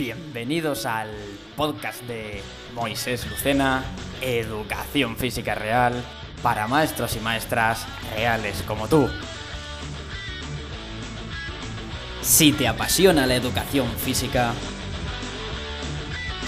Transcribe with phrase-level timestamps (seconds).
[0.00, 1.10] Bienvenidos al
[1.58, 2.40] podcast de
[2.72, 3.84] Moisés Lucena,
[4.22, 5.92] Educación Física Real,
[6.42, 7.84] para maestros y maestras
[8.14, 9.10] reales como tú.
[12.22, 14.54] Si te apasiona la educación física,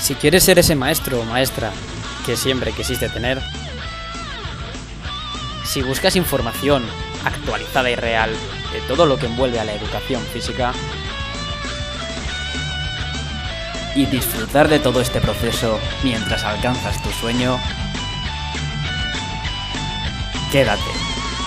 [0.01, 1.73] Si quieres ser ese maestro o maestra
[2.25, 3.39] que siempre quisiste tener,
[5.67, 6.83] si buscas información
[7.23, 8.31] actualizada y real
[8.73, 10.73] de todo lo que envuelve a la educación física,
[13.95, 17.59] y disfrutar de todo este proceso mientras alcanzas tu sueño,
[20.51, 20.83] quédate,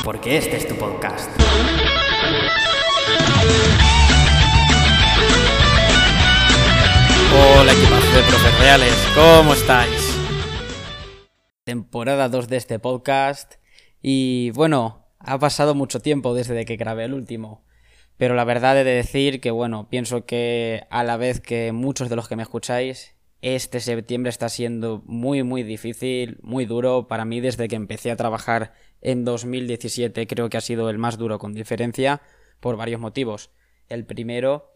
[0.04, 1.30] porque este es tu podcast.
[7.36, 10.18] hola equipazo de profes reales, ¿cómo estáis?
[11.64, 13.56] Temporada 2 de este podcast
[14.02, 17.66] y bueno, ha pasado mucho tiempo desde que grabé el último.
[18.18, 22.10] Pero la verdad he de decir que, bueno, pienso que a la vez que muchos
[22.10, 27.08] de los que me escucháis, este septiembre está siendo muy, muy difícil, muy duro.
[27.08, 31.18] Para mí, desde que empecé a trabajar en 2017, creo que ha sido el más
[31.18, 32.22] duro con diferencia,
[32.60, 33.52] por varios motivos.
[33.90, 34.72] El primero,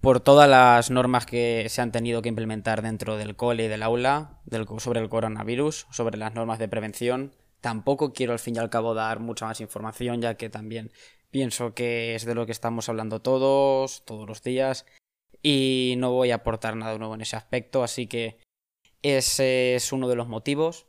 [0.00, 3.82] por todas las normas que se han tenido que implementar dentro del cole y del
[3.82, 4.40] aula
[4.78, 7.34] sobre el coronavirus, sobre las normas de prevención.
[7.60, 10.92] Tampoco quiero al fin y al cabo dar mucha más información, ya que también
[11.36, 14.86] Pienso que es de lo que estamos hablando todos, todos los días,
[15.42, 18.38] y no voy a aportar nada nuevo en ese aspecto, así que
[19.02, 20.86] ese es uno de los motivos.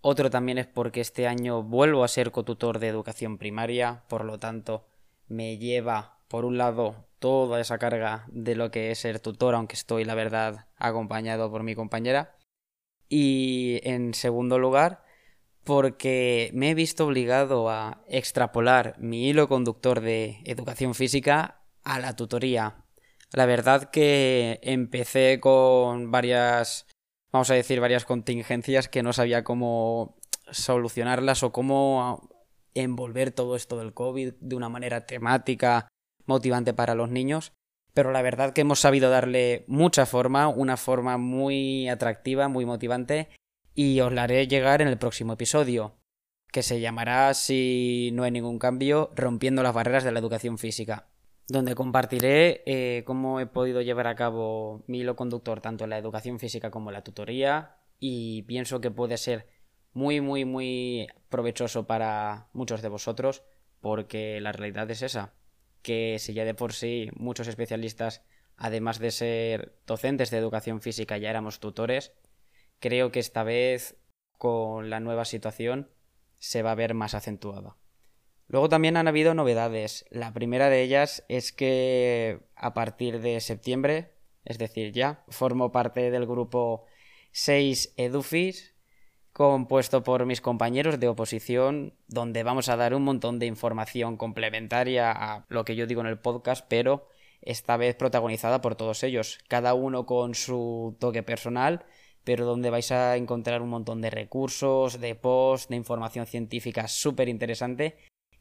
[0.00, 4.38] Otro también es porque este año vuelvo a ser cotutor de educación primaria, por lo
[4.38, 4.86] tanto
[5.28, 9.76] me lleva, por un lado, toda esa carga de lo que es ser tutor, aunque
[9.76, 12.38] estoy, la verdad, acompañado por mi compañera.
[13.10, 15.03] Y en segundo lugar,
[15.64, 22.14] porque me he visto obligado a extrapolar mi hilo conductor de educación física a la
[22.14, 22.84] tutoría.
[23.32, 26.86] La verdad que empecé con varias,
[27.32, 30.16] vamos a decir, varias contingencias que no sabía cómo
[30.50, 32.30] solucionarlas o cómo
[32.74, 35.88] envolver todo esto del COVID de una manera temática,
[36.26, 37.52] motivante para los niños.
[37.94, 43.30] Pero la verdad que hemos sabido darle mucha forma, una forma muy atractiva, muy motivante
[43.74, 45.96] y os la haré llegar en el próximo episodio,
[46.52, 51.08] que se llamará, si no hay ningún cambio, Rompiendo las barreras de la educación física,
[51.48, 55.98] donde compartiré eh, cómo he podido llevar a cabo mi hilo conductor tanto en la
[55.98, 59.48] educación física como en la tutoría y pienso que puede ser
[59.92, 63.42] muy, muy, muy provechoso para muchos de vosotros
[63.80, 65.34] porque la realidad es esa,
[65.82, 68.22] que si ya de por sí muchos especialistas,
[68.56, 72.12] además de ser docentes de educación física, ya éramos tutores,
[72.80, 73.96] creo que esta vez
[74.38, 75.90] con la nueva situación
[76.38, 77.76] se va a ver más acentuada.
[78.48, 80.04] Luego también han habido novedades.
[80.10, 84.12] La primera de ellas es que a partir de septiembre,
[84.44, 86.84] es decir, ya, formo parte del grupo
[87.32, 88.74] 6 Edufis,
[89.32, 95.10] compuesto por mis compañeros de oposición, donde vamos a dar un montón de información complementaria
[95.10, 97.08] a lo que yo digo en el podcast, pero
[97.40, 101.84] esta vez protagonizada por todos ellos, cada uno con su toque personal
[102.24, 107.28] pero donde vais a encontrar un montón de recursos, de posts, de información científica súper
[107.28, 107.96] interesante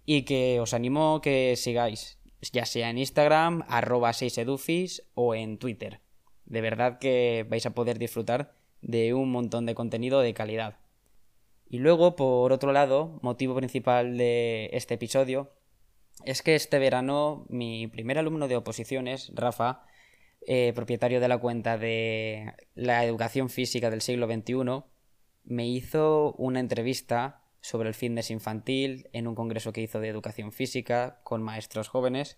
[0.05, 2.19] y que os animo que sigáis,
[2.51, 6.01] ya sea en Instagram, arroba 6edufis o en Twitter.
[6.45, 10.79] De verdad que vais a poder disfrutar de un montón de contenido de calidad.
[11.69, 15.51] Y luego, por otro lado, motivo principal de este episodio,
[16.25, 19.85] es que este verano mi primer alumno de oposiciones, Rafa,
[20.47, 24.83] eh, propietario de la cuenta de la educación física del siglo XXI,
[25.43, 30.51] me hizo una entrevista sobre el fitness infantil en un congreso que hizo de educación
[30.51, 32.37] física con maestros jóvenes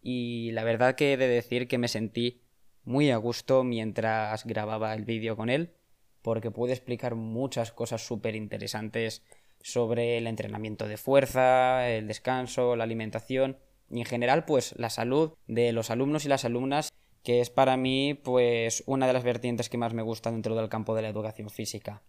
[0.00, 2.42] y la verdad que he de decir que me sentí
[2.82, 5.74] muy a gusto mientras grababa el vídeo con él
[6.22, 9.22] porque pude explicar muchas cosas súper interesantes
[9.60, 13.58] sobre el entrenamiento de fuerza, el descanso, la alimentación
[13.90, 16.90] y en general pues la salud de los alumnos y las alumnas
[17.24, 20.68] que es para mí pues una de las vertientes que más me gusta dentro del
[20.68, 22.02] campo de la educación física.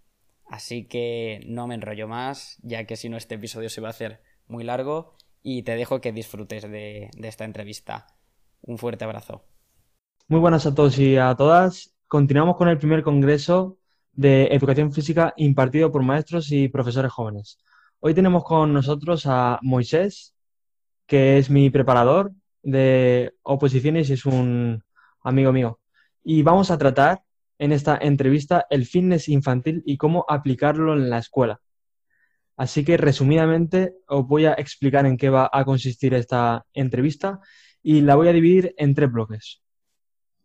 [0.46, 3.92] Así que no me enrollo más, ya que si no este episodio se va a
[3.92, 8.08] hacer muy largo y te dejo que disfrutes de, de esta entrevista.
[8.62, 9.46] Un fuerte abrazo.
[10.28, 11.96] Muy buenas a todos y a todas.
[12.08, 13.78] Continuamos con el primer congreso
[14.12, 17.58] de educación física impartido por maestros y profesores jóvenes.
[18.02, 20.36] Hoy tenemos con nosotros a Moisés,
[21.08, 22.34] que es mi preparador
[22.64, 24.84] de oposiciones y es un
[25.26, 25.80] amigo mío.
[26.24, 27.24] Y vamos a tratar
[27.60, 31.60] en esta entrevista el fitness infantil y cómo aplicarlo en la escuela.
[32.58, 37.40] Así que resumidamente os voy a explicar en qué va a consistir esta entrevista
[37.84, 39.62] y la voy a dividir en tres bloques.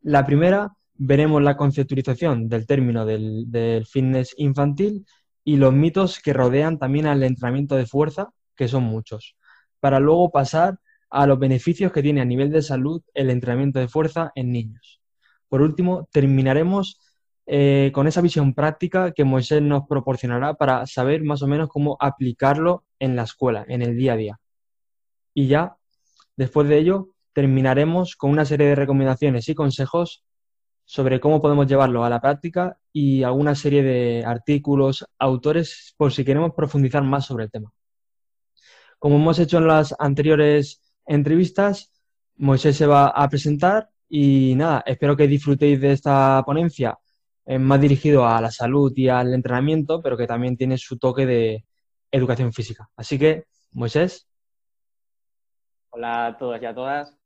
[0.02, 5.06] La primera veremos la conceptualización del término del, del fitness infantil
[5.44, 9.36] y los mitos que rodean también al entrenamiento de fuerza, que son muchos,
[9.78, 10.78] para luego pasar
[11.10, 15.00] a los beneficios que tiene a nivel de salud el entrenamiento de fuerza en niños.
[15.48, 17.00] Por último, terminaremos
[17.46, 21.96] eh, con esa visión práctica que Moisés nos proporcionará para saber más o menos cómo
[21.98, 24.40] aplicarlo en la escuela, en el día a día.
[25.34, 25.76] Y ya,
[26.36, 30.24] después de ello, terminaremos con una serie de recomendaciones y consejos
[30.84, 36.24] sobre cómo podemos llevarlo a la práctica y alguna serie de artículos, autores, por si
[36.24, 37.72] queremos profundizar más sobre el tema.
[38.98, 40.79] Como hemos hecho en las anteriores
[41.10, 41.90] entrevistas,
[42.36, 46.98] Moisés se va a presentar y nada, espero que disfrutéis de esta ponencia
[47.58, 51.64] más dirigido a la salud y al entrenamiento, pero que también tiene su toque de
[52.10, 52.88] educación física.
[52.96, 54.28] Así que, Moisés.
[55.90, 57.16] Hola a todos y a todas.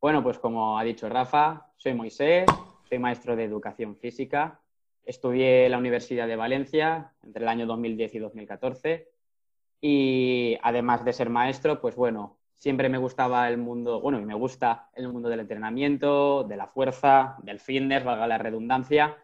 [0.00, 2.46] Bueno, pues como ha dicho Rafa, soy Moisés,
[2.88, 4.60] soy maestro de educación física.
[5.04, 9.08] Estudié en la Universidad de Valencia entre el año 2010 y 2014
[9.80, 14.34] y además de ser maestro, pues bueno, siempre me gustaba el mundo, bueno, y me
[14.34, 19.16] gusta el mundo del entrenamiento, de la fuerza, del fitness, valga la redundancia.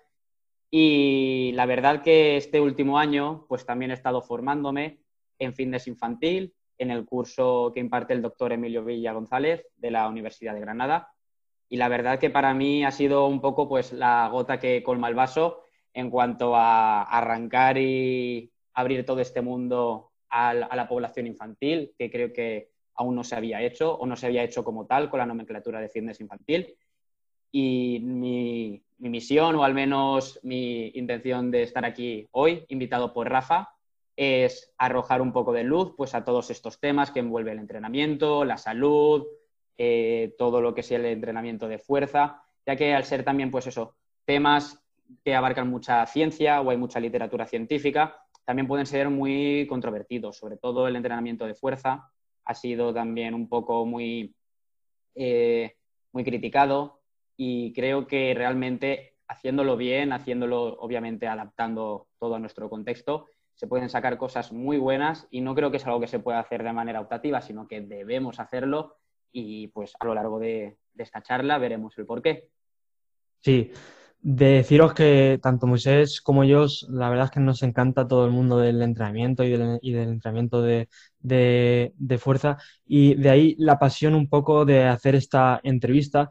[0.70, 5.00] Y la verdad que este último año, pues también he estado formándome
[5.38, 10.08] en fitness infantil, en el curso que imparte el doctor Emilio Villa González de la
[10.08, 11.12] Universidad de Granada.
[11.68, 15.08] Y la verdad que para mí ha sido un poco pues la gota que colma
[15.08, 21.94] el vaso en cuanto a arrancar y abrir todo este mundo a la, población infantil,
[21.96, 25.10] que creo que aún no se había hecho o no se había hecho como tal
[25.10, 26.76] con la nomenclatura de fitness infantil.
[27.50, 33.70] Y mi, misión, o al menos mi intención de estar aquí hoy, invitado por Rafa,
[34.16, 38.44] es arrojar un poco de luz pues, a todos estos temas que envuelve el entrenamiento,
[38.44, 39.26] la salud,
[39.76, 43.66] eh, todo lo que sea el entrenamiento de fuerza, ya que al ser también, pues
[43.66, 44.80] eso, temas
[45.24, 50.56] que abarcan mucha ciencia o hay mucha literatura científica, también pueden ser muy controvertidos, sobre
[50.56, 52.10] todo el entrenamiento de fuerza
[52.44, 54.34] ha sido también un poco muy,
[55.14, 55.76] eh,
[56.12, 57.00] muy criticado
[57.36, 63.88] y creo que realmente haciéndolo bien, haciéndolo obviamente adaptando todo a nuestro contexto, se pueden
[63.88, 66.72] sacar cosas muy buenas y no creo que es algo que se pueda hacer de
[66.72, 68.96] manera optativa, sino que debemos hacerlo
[69.32, 72.50] y pues a lo largo de, de esta charla veremos el porqué.
[73.40, 73.70] Sí,
[74.26, 78.56] deciros que tanto Moisés como yo, la verdad es que nos encanta todo el mundo
[78.58, 80.88] del entrenamiento y del, entrenamiento de,
[82.18, 82.56] fuerza
[82.86, 86.30] y de ahí la pasión un poco de hacer esta entrevista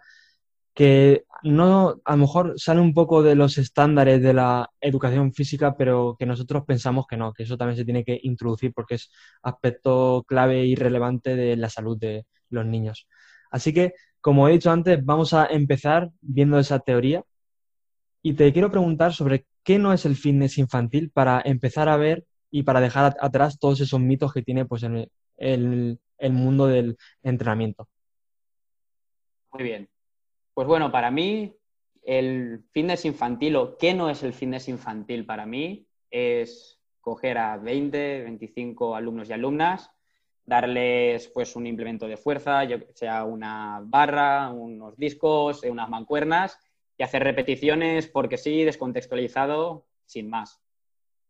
[0.74, 5.76] que no, a lo mejor sale un poco de los estándares de la educación física,
[5.78, 9.12] pero que nosotros pensamos que no, que eso también se tiene que introducir porque es
[9.44, 13.08] aspecto clave y relevante de la salud de los niños.
[13.52, 17.24] Así que, como he dicho antes, vamos a empezar viendo esa teoría
[18.26, 22.26] y te quiero preguntar sobre qué no es el fitness infantil para empezar a ver
[22.50, 27.90] y para dejar atrás todos esos mitos que tiene pues, el, el, mundo del entrenamiento.
[29.52, 29.90] Muy bien.
[30.54, 31.54] Pues bueno, para mí
[32.02, 37.58] el fitness infantil o qué no es el fitness infantil para mí es coger a
[37.58, 39.92] 20, 25 alumnos y alumnas,
[40.46, 46.58] darles pues un implemento de fuerza, yo, sea una barra, unos discos, unas mancuernas
[47.04, 50.64] y hacer repeticiones porque sí, descontextualizado, sin más.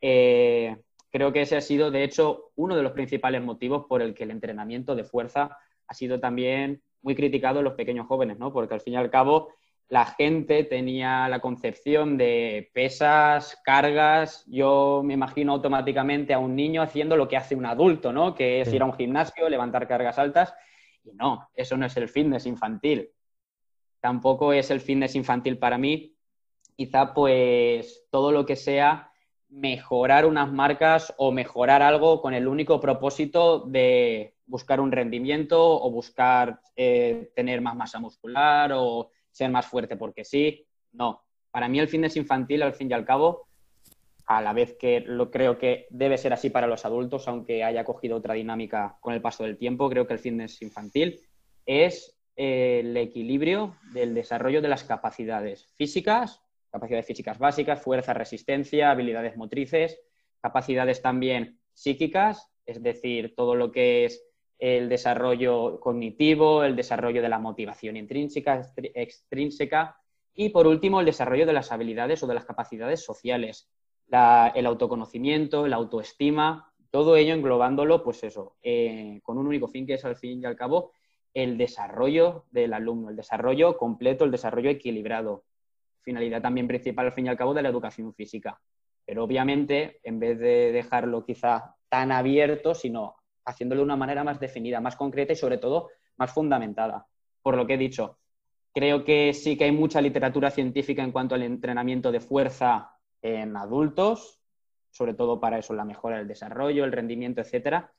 [0.02, 0.78] Eh,
[1.10, 4.24] creo que ese ha sido, de hecho, uno de los principales motivos por el que
[4.24, 8.54] el entrenamiento de fuerza ha sido también muy criticado en los pequeños jóvenes, ¿no?
[8.54, 9.50] Porque al fin y al cabo
[9.90, 14.46] la gente tenía la concepción de pesas, cargas.
[14.46, 18.36] Yo me imagino automáticamente a un niño haciendo lo que hace un adulto, ¿no?
[18.36, 20.54] Que es ir a un gimnasio, levantar cargas altas.
[21.04, 23.10] Y no, eso no es el fitness infantil
[24.04, 26.14] tampoco es el fitness infantil para mí.
[26.76, 29.14] Quizá pues todo lo que sea
[29.48, 35.90] mejorar unas marcas o mejorar algo con el único propósito de buscar un rendimiento o
[35.90, 40.68] buscar eh, tener más masa muscular o ser más fuerte porque sí.
[40.92, 43.48] No, para mí el fitness infantil al fin y al cabo,
[44.26, 47.86] a la vez que lo creo que debe ser así para los adultos, aunque haya
[47.86, 51.22] cogido otra dinámica con el paso del tiempo, creo que el fitness infantil
[51.66, 59.38] es el equilibrio del desarrollo de las capacidades físicas, capacidades físicas básicas, fuerza, resistencia, habilidades
[59.38, 60.00] motrices,
[60.42, 64.24] capacidades también psíquicas, es decir, todo lo que es
[64.58, 69.98] el desarrollo cognitivo, el desarrollo de la motivación intrínseca, extrínseca
[70.34, 73.70] y, por último, el desarrollo de las habilidades o de las capacidades sociales,
[74.08, 79.96] el autoconocimiento, la autoestima, todo ello englobándolo, pues eso, eh, con un único fin que
[79.96, 80.92] es al fin y al cabo
[81.34, 85.44] el desarrollo del alumno, el desarrollo completo, el desarrollo equilibrado,
[86.02, 88.60] finalidad también principal, al fin y al cabo, de la educación física.
[89.06, 94.40] Pero obviamente, en vez de dejarlo quizá tan abierto, sino haciéndolo de una manera más
[94.40, 97.08] definida, más concreta y sobre todo más fundamentada.
[97.42, 98.20] Por lo que he dicho,
[98.74, 103.56] creo que sí que hay mucha literatura científica en cuanto al entrenamiento de fuerza en
[103.58, 104.40] adultos,
[104.92, 107.92] sobre todo para eso, la mejora del desarrollo, el rendimiento, etcétera,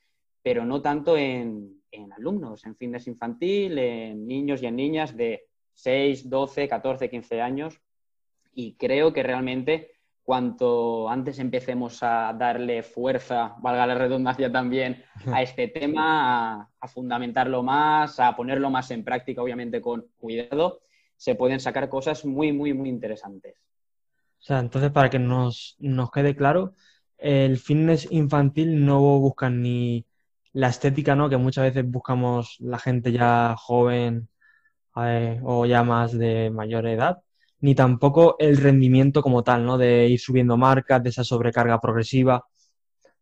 [0.43, 5.47] pero no tanto en, en alumnos, en fitness infantil, en niños y en niñas de
[5.75, 7.81] 6, 12, 14, 15 años.
[8.53, 15.43] Y creo que realmente cuanto antes empecemos a darle fuerza, valga la redundancia también, a
[15.43, 20.81] este tema, a, fundamentarlo más, a ponerlo más en práctica, obviamente con cuidado,
[21.17, 23.55] se pueden sacar cosas muy, muy, muy interesantes.
[24.41, 26.73] O sea, entonces para que nos, nos quede claro,
[27.19, 30.07] el fitness infantil no busca ni
[30.55, 31.29] la estética, ¿no?
[31.29, 34.29] Que muchas veces buscamos la gente ya joven
[34.97, 37.19] eh, o ya más de mayor edad,
[37.61, 39.77] ni tampoco el rendimiento como tal, ¿no?
[39.77, 42.47] De ir subiendo marcas, de esa sobrecarga progresiva.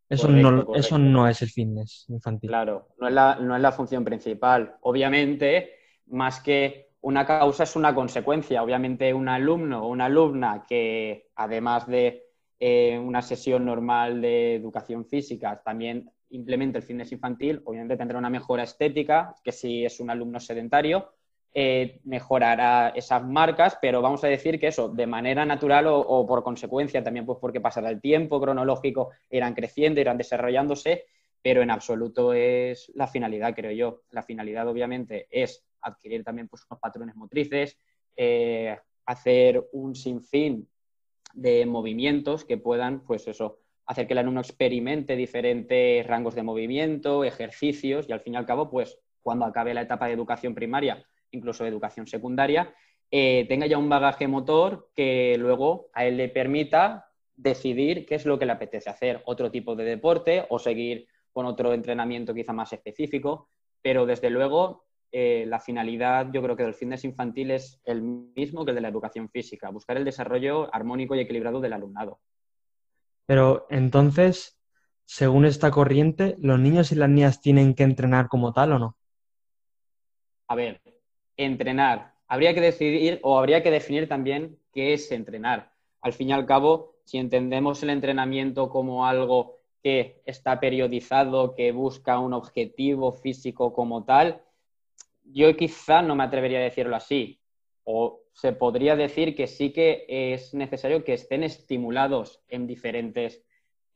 [0.09, 2.51] Eso, no, eso no es el fitness infantil.
[2.51, 4.77] Claro, no es, la, no es la función principal.
[4.83, 5.71] Obviamente,
[6.09, 8.62] más que una causa es una consecuencia.
[8.62, 12.27] Obviamente, un alumno o una alumna que, además de
[12.61, 18.31] eh, una sesión normal de educación física, también implemente el fitness infantil, obviamente tendrá una
[18.31, 21.12] mejora estética, que si es un alumno sedentario,
[21.55, 26.43] eh, mejorará esas marcas, pero vamos a decir que eso, de manera natural o, por
[26.43, 31.05] consecuencia, también pues porque pasará el tiempo cronológico, irán creciendo, irán desarrollándose,
[31.43, 34.03] pero en absoluto es la finalidad, creo yo.
[34.11, 37.77] La finalidad, obviamente, es adquirir también pues, unos patrones motrices,
[38.17, 40.69] eh, hacer un sinfín
[41.35, 47.25] de movimientos que puedan, pues eso, hacer que el alumno experimente diferentes rangos de movimiento,
[47.25, 51.05] ejercicios y al fin y al cabo, pues cuando acabe la etapa de educación primaria,
[51.31, 52.75] incluso de educación secundaria,
[53.11, 58.25] eh, tenga ya un bagaje motor que luego a él le permita decidir qué es
[58.25, 62.53] lo que le apetece hacer, otro tipo de deporte o seguir con otro entrenamiento quizá
[62.53, 63.49] más específico,
[63.81, 68.65] pero desde luego eh, la finalidad yo creo que del fitness infantil es el mismo
[68.65, 72.21] que el de la educación física, buscar el desarrollo armónico y equilibrado del alumnado.
[73.26, 74.59] Pero entonces,
[75.05, 78.97] según esta corriente, ¿los niños y las niñas tienen que entrenar como tal o no?
[80.49, 80.81] A ver,
[81.37, 82.14] entrenar.
[82.29, 85.73] Habría que decidir o habría que definir también qué es entrenar.
[86.00, 91.73] Al fin y al cabo, si entendemos el entrenamiento como algo que está periodizado, que
[91.73, 94.43] busca un objetivo físico como tal,
[95.25, 97.41] yo quizá no me atrevería a decirlo así.
[97.85, 103.45] O se podría decir que sí que es necesario que estén estimulados en diferentes,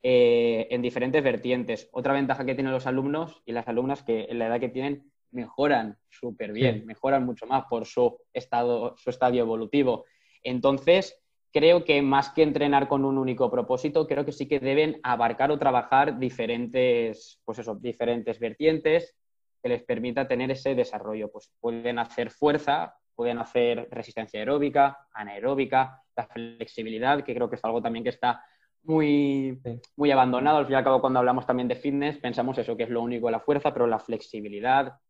[0.03, 1.89] eh, en diferentes vertientes.
[1.93, 5.11] Otra ventaja que tienen los alumnos y las alumnas que en la edad que tienen
[5.31, 10.05] mejoran súper bien, mejoran mucho más por su estado, su estadio evolutivo.
[10.43, 11.21] Entonces,
[11.53, 15.51] creo que más que entrenar con un único propósito, creo que sí que deben abarcar
[15.51, 19.17] o trabajar diferentes, pues eso, diferentes vertientes
[19.63, 21.31] que les permita tener ese desarrollo.
[21.31, 27.65] Pues pueden hacer fuerza, pueden hacer resistencia aeróbica, anaeróbica, la flexibilidad, que creo que es
[27.65, 28.45] algo también que está
[28.85, 29.61] muy,
[29.97, 30.59] muy abandonado.
[30.59, 33.03] Al fin y al cabo, cuando hablamos también de fitness, pensamos eso, que es lo
[33.03, 35.01] único la fuerza, pero la flexibilidad,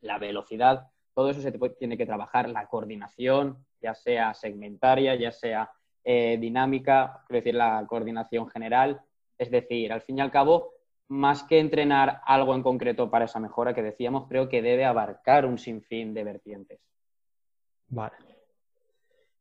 [0.00, 5.70] la velocidad, todo eso se tiene que trabajar, la coordinación, ya sea segmentaria, ya sea
[6.02, 9.00] eh, dinámica, quiero decir, la coordinación general.
[9.38, 10.72] Es decir, al fin y al cabo,
[11.08, 15.46] más que entrenar algo en concreto para esa mejora que decíamos, creo que debe abarcar
[15.46, 16.80] un sinfín de vertientes.
[17.88, 18.14] Vale.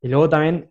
[0.01, 0.69] Y luego también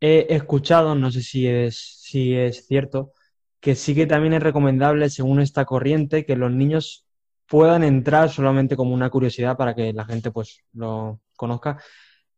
[0.00, 3.12] he escuchado, no sé si es, si es cierto,
[3.60, 7.06] que sí que también es recomendable, según esta corriente, que los niños
[7.46, 11.82] puedan entrar solamente como una curiosidad para que la gente pues lo conozca,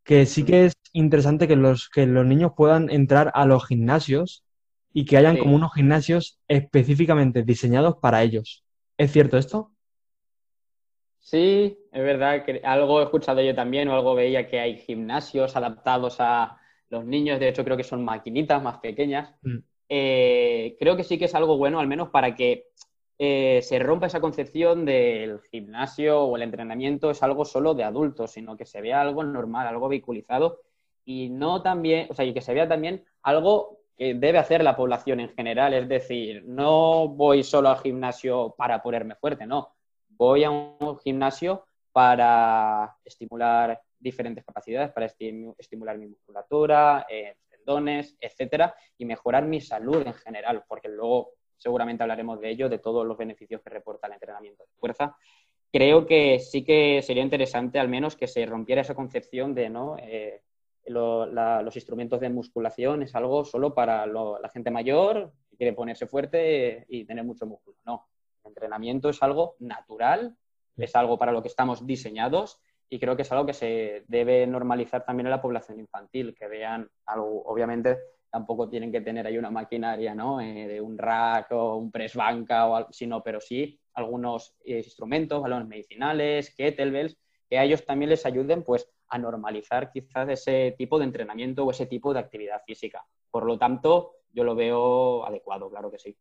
[0.05, 4.45] que sí que es interesante que los, que los niños puedan entrar a los gimnasios
[4.93, 8.65] y que hayan como unos gimnasios específicamente diseñados para ellos.
[8.97, 9.73] ¿Es cierto esto?
[11.21, 15.55] Sí, es verdad que algo he escuchado yo también o algo veía que hay gimnasios
[15.55, 16.59] adaptados a
[16.89, 19.35] los niños, de hecho creo que son maquinitas más pequeñas.
[19.43, 19.59] Mm.
[19.89, 22.69] Eh, creo que sí que es algo bueno, al menos para que
[23.19, 28.33] eh, se rompa esa concepción del gimnasio o el entrenamiento es algo solo de adultos,
[28.33, 30.61] sino que se vea algo normal, algo vehiculizado
[31.05, 34.77] y no también, o sea, y que se vea también algo que debe hacer la
[34.77, 39.75] población en general, es decir, no voy solo al gimnasio para ponerme fuerte, no,
[40.21, 48.75] voy a un gimnasio para estimular diferentes capacidades, para estimular mi musculatura, eh, tendones, etcétera,
[48.99, 53.17] y mejorar mi salud en general, porque luego seguramente hablaremos de ello, de todos los
[53.17, 55.17] beneficios que reporta el entrenamiento de fuerza.
[55.73, 59.97] Creo que sí que sería interesante al menos que se rompiera esa concepción de, ¿no?
[59.99, 60.43] Eh,
[60.85, 66.85] los instrumentos de musculación es algo solo para la gente mayor que quiere ponerse fuerte
[66.89, 67.79] y tener mucho músculo.
[67.87, 68.07] No,
[68.45, 70.37] el entrenamiento es algo natural,
[70.77, 74.47] es algo para lo que estamos diseñados y creo que es algo que se debe
[74.47, 77.99] normalizar también en la población infantil, que vean algo, obviamente
[78.31, 80.41] tampoco tienen que tener ahí una maquinaria, ¿no?
[80.41, 84.79] Eh, de un rack o un press banca o algo, sino, pero sí algunos eh,
[84.79, 87.17] instrumentos, balones medicinales, kettlebells,
[87.49, 91.71] que a ellos también les ayuden, pues, a normalizar quizás ese tipo de entrenamiento o
[91.73, 93.05] ese tipo de actividad física.
[93.31, 96.17] Por lo tanto, yo lo veo adecuado, claro que sí.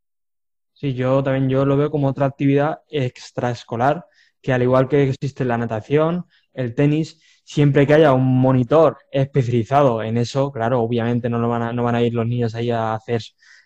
[0.80, 4.06] Sí, yo también yo lo veo como otra actividad extraescolar,
[4.42, 10.02] que al igual que existe la natación, el tenis, siempre que haya un monitor especializado
[10.02, 12.94] en eso, claro, obviamente no, van, a, no van a ir los niños ahí a
[12.94, 13.22] hacer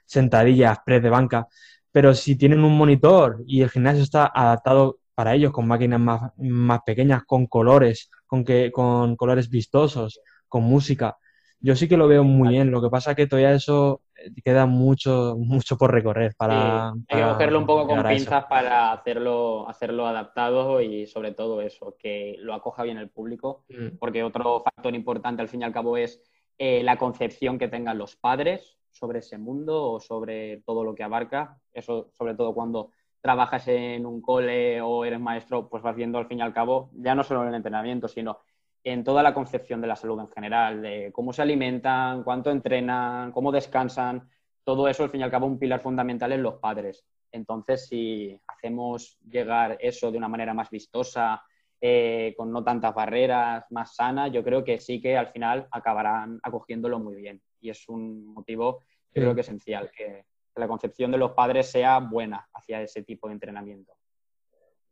[0.05, 1.47] sentadillas, press de banca,
[1.91, 6.31] pero si tienen un monitor y el gimnasio está adaptado para ellos con máquinas más,
[6.37, 11.15] más pequeñas, con colores, con, que, con colores vistosos, con música,
[11.59, 12.71] yo sí que lo veo muy bien.
[12.71, 14.01] Lo que pasa es que todavía eso
[14.43, 16.89] queda mucho, mucho por recorrer para.
[16.89, 21.95] hay que cogerlo un poco con pinzas para hacerlo, hacerlo adaptado y sobre todo eso,
[21.97, 23.65] que lo acoja bien el público.
[23.69, 23.97] Mm.
[23.99, 26.21] Porque otro factor importante al fin y al cabo es
[26.57, 31.03] eh, la concepción que tengan los padres sobre ese mundo o sobre todo lo que
[31.03, 31.57] abarca.
[31.73, 36.27] Eso, sobre todo cuando trabajas en un cole o eres maestro, pues vas viendo al
[36.27, 38.39] fin y al cabo, ya no solo en el entrenamiento, sino
[38.83, 43.31] en toda la concepción de la salud en general, de cómo se alimentan, cuánto entrenan,
[43.31, 44.29] cómo descansan,
[44.63, 47.05] todo eso al fin y al cabo un pilar fundamental en los padres.
[47.31, 51.41] Entonces, si hacemos llegar eso de una manera más vistosa,
[51.81, 56.39] eh, con no tantas barreras, más sana, yo creo que sí que al final acabarán
[56.43, 57.41] acogiéndolo muy bien.
[57.59, 58.79] Y es un motivo,
[59.11, 60.25] creo que esencial, que
[60.55, 63.93] la concepción de los padres sea buena hacia ese tipo de entrenamiento.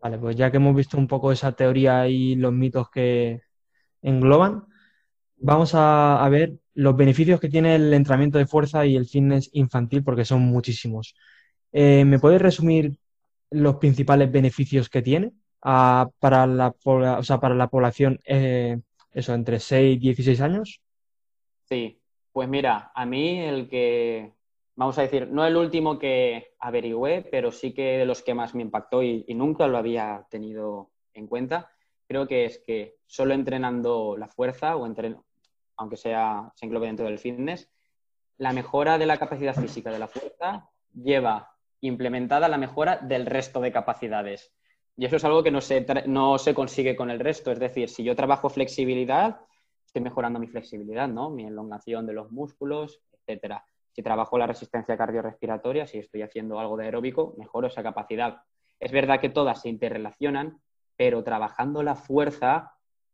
[0.01, 3.41] Vale, pues ya que hemos visto un poco esa teoría y los mitos que,
[4.01, 4.65] engloban,
[5.37, 10.03] vamos a, ver los beneficios que tiene el entrenamiento de fuerza y el fitness infantil,
[10.03, 11.15] porque son muchísimos.
[11.71, 12.97] Eh, ¿Me puedes resumir
[13.49, 18.79] los principales beneficios que tiene para, la, para la población, eh,
[19.13, 20.81] eso, entre 6 y 16 años?
[21.65, 21.99] Sí,
[22.31, 24.33] pues mira, a mí el que,
[24.75, 28.55] vamos a decir, no el último que averigüé, pero sí que de los que más
[28.55, 31.69] me impactó y nunca lo había tenido en cuenta,
[32.11, 34.85] creo que es que solo entrenando la fuerza, o
[35.77, 37.71] aunque sea, se englobe dentro del fitness,
[38.37, 43.61] la mejora de la capacidad física de la fuerza lleva implementada la mejora del resto
[43.61, 44.53] de capacidades.
[44.97, 47.49] Y eso es algo que no se, no se consigue con el resto.
[47.49, 49.39] Es decir, si yo trabajo flexibilidad,
[49.85, 51.29] estoy mejorando mi flexibilidad, ¿no?
[51.29, 53.63] Mi elongación de los músculos, etcétera.
[53.93, 58.41] Si trabajo la resistencia cardiorrespiratoria, si estoy haciendo algo de aeróbico, mejoro esa capacidad.
[58.81, 60.59] Es verdad que todas se interrelacionan,
[60.95, 62.73] pero trabajando la fuerza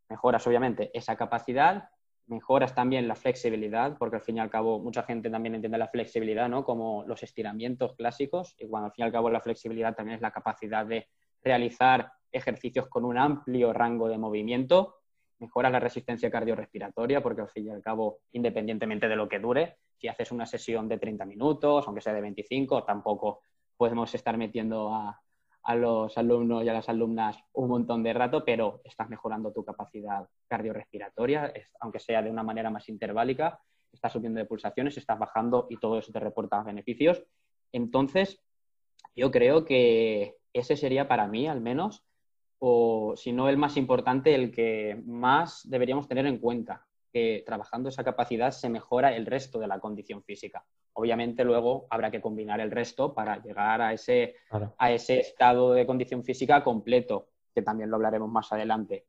[0.09, 1.89] mejoras obviamente esa capacidad,
[2.27, 5.87] mejoras también la flexibilidad, porque al fin y al cabo mucha gente también entiende la
[5.87, 6.63] flexibilidad ¿no?
[6.63, 10.21] como los estiramientos clásicos, y cuando al fin y al cabo la flexibilidad también es
[10.21, 11.07] la capacidad de
[11.43, 14.95] realizar ejercicios con un amplio rango de movimiento,
[15.39, 19.77] mejoras la resistencia cardiorrespiratoria, porque al fin y al cabo, independientemente de lo que dure,
[19.95, 23.41] si haces una sesión de 30 minutos, aunque sea de 25, tampoco
[23.77, 25.21] podemos estar metiendo a,
[25.67, 29.65] a los alumnos y a las alumnas un montón de rato, pero estás mejorando tu
[29.65, 31.51] capacidad cardiorrespiratoria,
[31.81, 33.59] aunque sea de una manera más interválica,
[33.91, 37.21] estás subiendo de pulsaciones, estás bajando y todo eso te reporta beneficios.
[37.73, 38.41] Entonces,
[39.13, 42.05] yo creo que ese sería para mí, al menos,
[42.59, 47.89] o si no el más importante, el que más deberíamos tener en cuenta, que trabajando
[47.89, 50.63] esa capacidad se mejora el resto de la condición física.
[50.93, 54.35] Obviamente luego habrá que combinar el resto para llegar a ese,
[54.77, 59.05] a ese estado de condición física completo, que también lo hablaremos más adelante.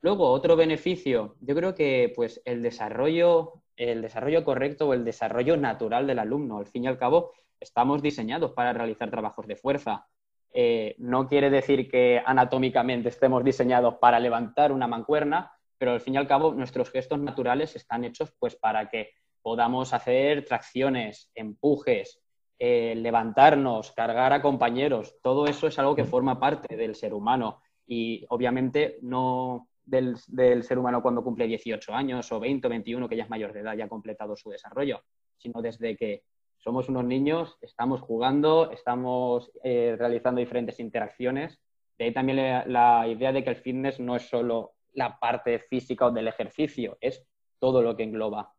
[0.00, 5.56] Luego, otro beneficio, yo creo que pues, el, desarrollo, el desarrollo correcto o el desarrollo
[5.56, 6.58] natural del alumno.
[6.58, 10.06] Al fin y al cabo, estamos diseñados para realizar trabajos de fuerza.
[10.52, 16.12] Eh, no quiere decir que anatómicamente estemos diseñados para levantar una mancuerna, pero al fin
[16.12, 22.20] y al cabo nuestros gestos naturales están hechos pues, para que podamos hacer tracciones, empujes,
[22.58, 27.62] eh, levantarnos, cargar a compañeros, todo eso es algo que forma parte del ser humano
[27.86, 30.18] y obviamente no del,
[30.64, 33.60] ser humano cuando cumple 18 años o 20 o 21, que ya es mayor de
[33.60, 35.02] edad y ha completado su desarrollo,
[35.38, 36.24] sino desde que
[36.58, 41.58] somos unos niños, estamos jugando, estamos eh, realizando diferentes interacciones.
[41.96, 42.36] De ahí también
[42.70, 46.98] la idea de que el fitness no es solo la parte física o del ejercicio,
[47.00, 47.24] es
[47.58, 48.52] todo lo que engloba.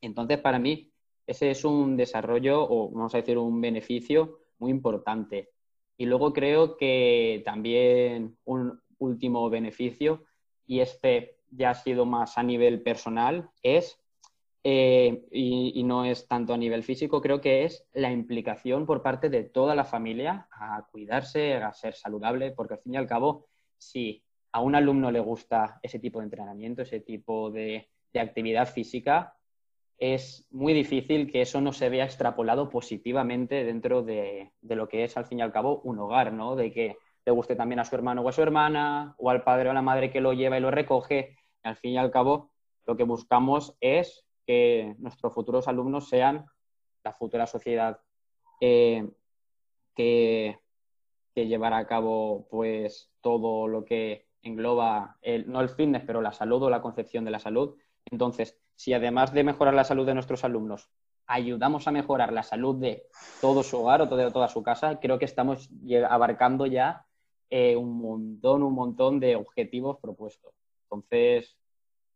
[0.00, 0.92] Entonces, para mí,
[1.26, 5.50] ese es un desarrollo o vamos a decir un beneficio muy importante.
[5.96, 10.24] Y luego creo que también un último beneficio
[10.66, 14.00] y este ya ha sido más a nivel personal, es,
[14.64, 19.28] eh, y, no es tanto a nivel físico, creo que es la implicación por parte
[19.28, 23.46] de toda la familia a cuidarse, a ser saludable, porque al fin y al cabo,
[23.76, 29.34] si a un alumno le gusta ese tipo de entrenamiento, ese tipo de, actividad física,
[29.96, 35.04] es muy difícil que eso no se vea extrapolado positivamente dentro de, de, lo que
[35.04, 36.54] es, al fin y al cabo, un hogar, ¿no?
[36.54, 39.68] De que le guste también a su hermano o a su hermana, o al padre
[39.68, 41.36] o a la madre que lo lleva y lo recoge.
[41.62, 42.50] al fin y al cabo,
[42.84, 46.46] lo que buscamos es que nuestros futuros alumnos sean
[47.04, 48.00] la futura sociedad
[48.60, 49.08] eh,
[49.94, 50.58] que,
[51.34, 56.32] que, llevará a cabo pues todo lo que engloba el, no el fitness, pero la
[56.32, 57.76] salud o la concepción de la salud.
[58.10, 60.90] Entonces, si además de mejorar la salud de nuestros alumnos,
[61.26, 63.04] ayudamos a mejorar la salud de
[63.40, 65.70] todo su hogar o de toda su casa, creo que estamos
[66.08, 67.06] abarcando ya
[67.50, 70.54] eh, un montón, un montón de objetivos propuestos.
[70.84, 71.56] Entonces,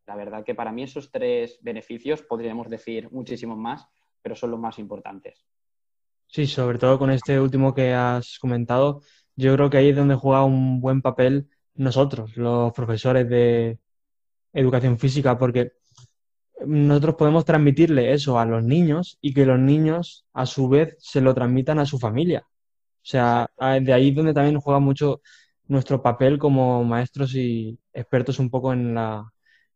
[0.07, 3.87] la verdad que para mí esos tres beneficios, podríamos decir muchísimos más,
[4.23, 5.47] pero son los más importantes.
[6.27, 9.03] Sí, sobre todo con este último que has comentado,
[9.37, 13.79] yo creo que ahí es donde juega un buen papel nosotros, los profesores de
[14.53, 15.73] educación física, porque
[16.65, 21.21] nosotros podemos transmitirle eso a los niños y que los niños a su vez se
[21.21, 22.47] lo transmitan a su familia.
[22.49, 25.21] O sea, de ahí donde también juega mucho
[25.69, 29.33] nuestro papel como maestros y expertos un poco en la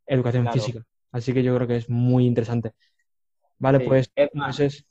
[0.07, 0.83] educación física.
[1.13, 2.73] Así que yo creo que es muy interesante.
[3.59, 4.87] Vale, pues entonces...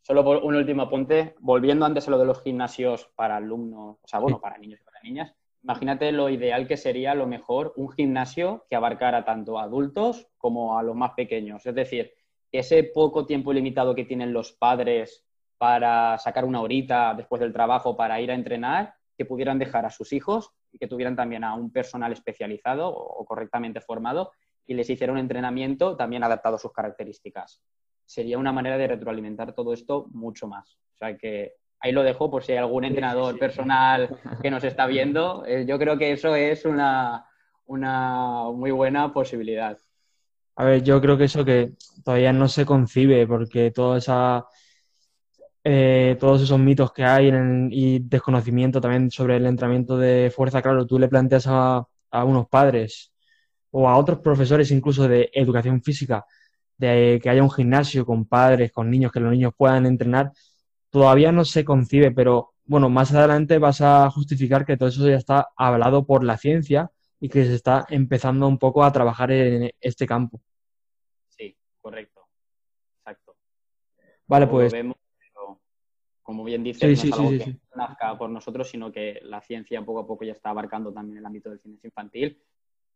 [0.00, 4.06] Solo por un último apunte, volviendo antes a lo de los gimnasios para alumnos, o
[4.06, 5.34] sea, bueno, para niños y para niñas,
[5.66, 10.78] imagínate lo ideal que sería, lo mejor, un gimnasio que abarcara tanto a adultos como
[10.78, 11.66] a los más pequeños.
[11.66, 12.12] Es decir,
[12.52, 15.26] ese poco tiempo limitado que tienen los padres
[15.58, 19.90] para sacar una horita después del trabajo para ir a entrenar, que pudieran dejar a
[19.90, 24.30] sus hijos y que tuvieran también a un personal especializado o, correctamente formado
[24.68, 27.60] y les hiciera un entrenamiento también adaptado a sus características.
[28.04, 30.78] Sería una manera de retroalimentar todo esto mucho más.
[30.94, 34.86] O sea que ahí lo dejo por si hay algún entrenador personal que nos está
[34.86, 35.44] viendo.
[35.46, 37.26] Eh, yo creo que eso es una,
[37.66, 39.78] una muy buena posibilidad.
[40.56, 44.46] A ver, yo creo que eso que todavía no se concibe porque toda esa
[45.68, 47.28] eh, todos esos mitos que hay
[47.72, 51.84] y desconocimiento también sobre el entrenamiento de fuerza, claro, tú le planteas a,
[52.24, 53.12] unos padres
[53.72, 56.24] o a otros profesores incluso de educación física
[56.78, 60.30] de que haya un gimnasio con padres, con niños, que los niños puedan entrenar,
[60.96, 65.16] todavía no se concibe, pero bueno, más adelante vas a justificar que todo eso ya
[65.16, 69.70] está hablado por la ciencia y que se está empezando un poco a trabajar en
[69.78, 70.40] este campo.
[71.28, 72.22] Sí, correcto.
[73.00, 73.36] Exacto.
[74.26, 74.72] Vale, pues
[76.22, 80.00] como bien dices, no es algo que nazca por nosotros, sino que la ciencia poco
[80.00, 82.42] a poco ya está abarcando también el ámbito del cine infantil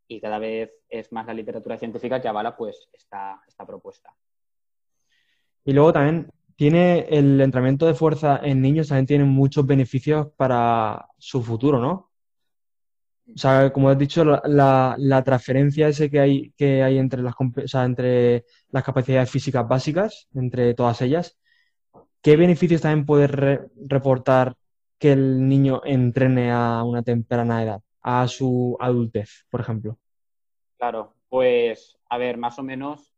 [0.08, 4.10] y cada vez es más la literatura científica que avala pues esta, esta propuesta.
[5.66, 6.30] Y luego también
[6.60, 12.10] tiene el entrenamiento de fuerza en niños también tiene muchos beneficios para su futuro, ¿no?
[13.34, 17.34] O sea, como has dicho, la, transferencia ese que hay, que hay entre las,
[17.72, 21.38] entre las capacidades físicas básicas, entre todas ellas,
[22.20, 23.26] ¿Qué beneficios también puede
[23.88, 24.54] reportar
[24.98, 29.96] que el niño entrene a una temprana edad, a su adultez, por ejemplo?
[30.76, 33.09] Claro, pues a ver, más o menos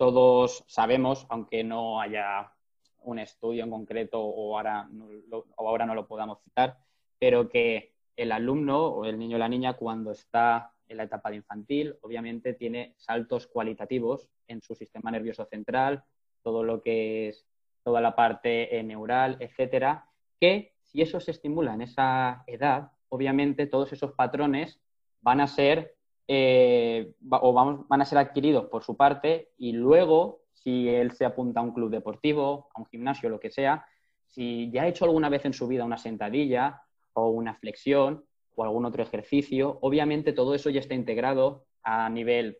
[0.00, 2.54] todos sabemos, aunque no haya
[3.02, 6.78] un estudio en concreto o ahora no lo, podamos citar,
[7.18, 11.28] pero que el alumno o el niño o la niña cuando está en la etapa
[11.28, 16.02] de infantil, obviamente tiene saltos cualitativos en su sistema nervioso central,
[16.42, 17.44] todo lo que es
[17.82, 20.06] toda la parte eh, neural, etcétera,
[20.40, 24.80] que si eso se estimula en esa edad, obviamente todos esos patrones
[25.20, 25.94] van a ser
[26.32, 31.24] eh, o vamos, van a ser adquiridos por su parte y luego, si él se
[31.24, 33.84] apunta a un club deportivo, a un gimnasio, lo que sea,
[34.28, 36.82] si ya ha hecho alguna vez en su vida una sentadilla
[37.14, 42.58] o una flexión o algún otro ejercicio, obviamente todo eso ya está integrado a nivel,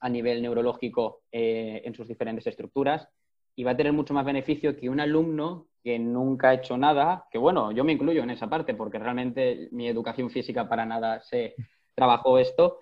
[0.00, 3.08] a nivel neurológico eh, en sus diferentes estructuras
[3.54, 7.28] y va a tener mucho más beneficio que un alumno que nunca ha hecho nada,
[7.30, 11.20] que bueno, yo me incluyo en esa parte porque realmente mi educación física para nada
[11.20, 11.54] se
[11.94, 12.78] trabajó esto,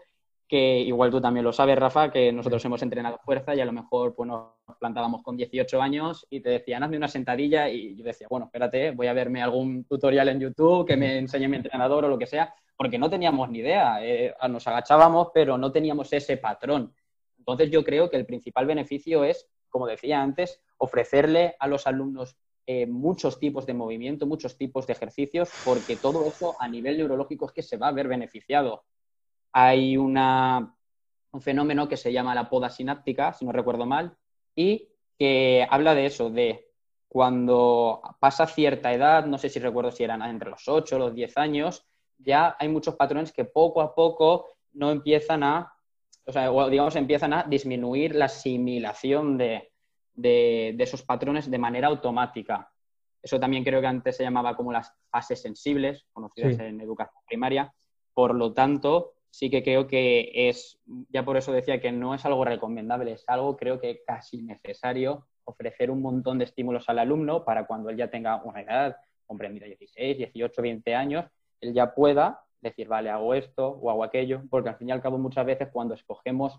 [0.49, 3.73] que igual tú también lo sabes, Rafa, que nosotros hemos entrenado fuerza y a lo
[3.73, 8.05] mejor pues, nos plantábamos con 18 años y te decían, hazme una sentadilla y yo
[8.05, 12.05] decía, bueno, espérate, voy a verme algún tutorial en YouTube que me enseñe mi entrenador
[12.05, 16.13] o lo que sea, porque no teníamos ni idea, eh, nos agachábamos, pero no teníamos
[16.13, 16.95] ese patrón.
[17.39, 22.37] Entonces yo creo que el principal beneficio es como decía antes, ofrecerle a los alumnos
[22.67, 27.45] eh, muchos tipos de movimiento, muchos tipos de ejercicios, porque todo eso a nivel neurológico
[27.45, 28.85] es que se va a ver beneficiado.
[29.59, 30.77] Hay una,
[31.33, 34.15] un fenómeno que se llama la poda sináptica, si no recuerdo mal,
[34.55, 36.69] y que habla de eso, de
[37.09, 41.15] cuando pasa cierta edad, no sé si recuerdo si eran entre los 8 o los
[41.15, 41.87] 10 años,
[42.19, 45.73] ya hay muchos patrones que poco a poco no empiezan a,
[46.27, 49.73] o sea, digamos, empiezan a disminuir la asimilación de,
[50.79, 52.71] esos patrones de manera automática.
[53.23, 57.73] Eso también creo que antes se llamaba como las fases sensibles, conocidas en educación primaria.
[58.13, 60.79] Por lo tanto, sí que creo que es,
[61.11, 65.27] ya por eso decía que no es algo recomendable, es algo creo que casi necesario
[65.45, 68.97] ofrecer un montón de estímulos al alumno para cuando él ya tenga una edad
[69.27, 71.27] comprendida 16, 18, 20 años,
[71.61, 75.03] él ya pueda decir, vale, hago esto o hago aquello, porque al fin y al
[75.03, 76.59] cabo muchas veces cuando escogemos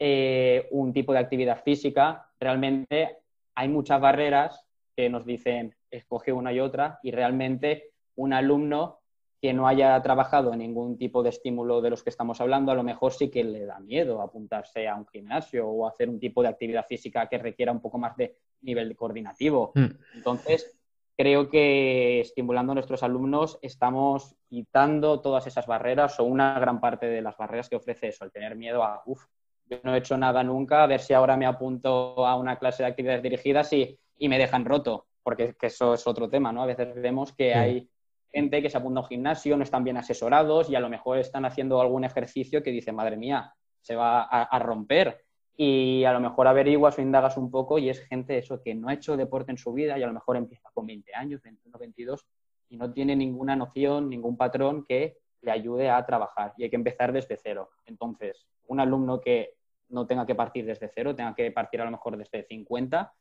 [0.00, 3.18] eh, un tipo de actividad física, realmente
[3.54, 8.97] hay muchas barreras que nos dicen, escoge una y otra, y realmente un alumno
[9.40, 12.74] que no haya trabajado en ningún tipo de estímulo de los que estamos hablando, a
[12.74, 16.42] lo mejor sí que le da miedo apuntarse a un gimnasio o hacer un tipo
[16.42, 19.72] de actividad física que requiera un poco más de nivel coordinativo.
[19.74, 19.86] Mm.
[20.14, 20.76] Entonces,
[21.16, 27.06] creo que estimulando a nuestros alumnos estamos quitando todas esas barreras o una gran parte
[27.06, 29.24] de las barreras que ofrece eso, el tener miedo a, uff,
[29.70, 32.82] yo no he hecho nada nunca, a ver si ahora me apunto a una clase
[32.82, 36.62] de actividades dirigidas y, y me dejan roto, porque eso es otro tema, ¿no?
[36.62, 37.88] A veces vemos que hay
[38.32, 41.18] gente que se apunta a un gimnasio, no están bien asesorados y a lo mejor
[41.18, 45.24] están haciendo algún ejercicio que dice, madre mía, se va a, romper.
[45.56, 48.88] Y a lo mejor averiguas o indagas un poco y es gente eso que no
[48.88, 51.78] ha hecho deporte en su vida y a lo mejor empieza con 20 años, 21,
[51.78, 52.26] 22
[52.68, 56.76] y no tiene ninguna noción, ningún patrón que le ayude a trabajar y hay que
[56.76, 57.70] empezar desde cero.
[57.86, 59.54] Entonces, un alumno que
[59.88, 63.12] no tenga que partir desde cero, tenga que partir a lo mejor desde 50,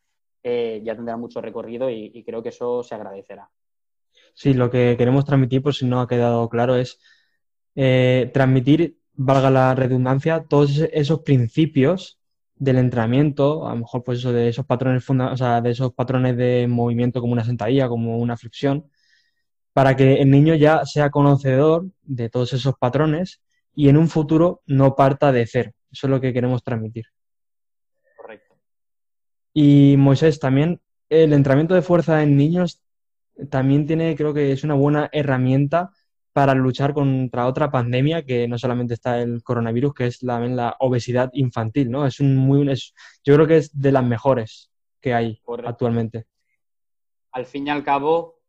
[0.44, 3.50] eh, ya tendrá mucho recorrido y creo que eso se agradecerá.
[4.38, 7.00] Sí, lo que queremos transmitir, por si no ha quedado claro, es
[7.74, 12.20] eh, transmitir, valga la redundancia, todos esos principios
[12.54, 16.38] del entrenamiento, a lo mejor pues eso de esos patrones o sea, de esos patrones
[16.38, 18.92] de movimiento como una sentadilla, como una flexión,
[19.74, 23.42] para que el niño ya sea conocedor de todos esos patrones
[23.74, 25.72] y en un futuro no parta de cero.
[25.92, 27.06] Eso es lo que queremos transmitir.
[28.16, 28.56] Correcto.
[29.52, 32.84] Y Moisés, también el entrenamiento de fuerza en niños
[33.50, 35.92] también tiene, creo que es una buena herramienta
[36.34, 40.76] para luchar contra otra pandemia que no solamente está el coronavirus, que es la, la
[40.80, 42.06] obesidad infantil, ¿no?
[42.06, 44.70] Es un muy, es, yo creo que es de las mejores
[45.02, 46.26] que hay actualmente.
[47.32, 48.40] Al fin y al cabo,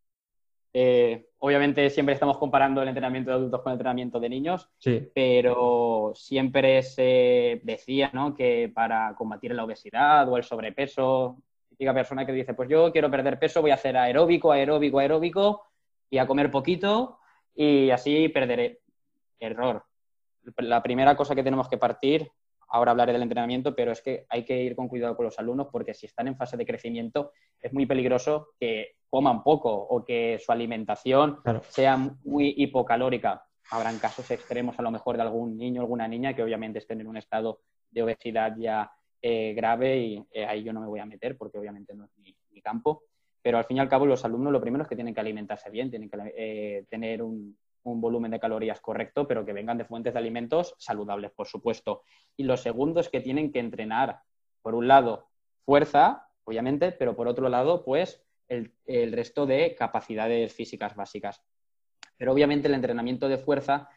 [0.75, 5.09] eh, obviamente siempre estamos comparando el entrenamiento de adultos con el entrenamiento de niños, sí.
[5.15, 8.35] pero siempre se decía ¿no?
[8.35, 11.39] que para combatir la obesidad o el sobrepeso
[11.79, 15.63] típica persona que dice, pues yo quiero perder peso, voy a hacer aeróbico, aeróbico, aeróbico
[16.11, 17.21] y a comer poquito
[17.55, 18.81] y así perderé.
[19.39, 19.85] Error.
[20.57, 22.29] La primera cosa que tenemos que partir,
[22.71, 25.69] ahora hablaré del entrenamiento, pero es que hay que ir con cuidado con los alumnos
[25.71, 30.41] porque si están en fase de crecimiento es muy peligroso que coman poco o que
[30.45, 31.39] su alimentación
[31.69, 33.45] sea muy hipocalórica.
[33.71, 37.01] Habrán casos extremos a lo mejor de algún niño o alguna niña que obviamente estén
[37.01, 41.01] en un estado de obesidad ya eh, grave y eh, ahí yo no me voy
[41.01, 43.05] a meter porque obviamente no es mi, campo.
[43.41, 45.71] Pero al fin y al cabo los alumnos lo primero es que tienen que alimentarse
[45.71, 50.13] bien, tienen que eh, tener un, volumen de calorías correcto, pero que vengan de fuentes
[50.13, 52.03] de alimentos saludables, por supuesto.
[52.37, 54.21] Y lo segundo es que tienen que entrenar,
[54.61, 55.29] por un lado,
[55.65, 61.41] fuerza, obviamente, pero por otro lado, pues el, el resto de capacidades físicas básicas.
[62.19, 63.89] Pero obviamente el entrenamiento de fuerza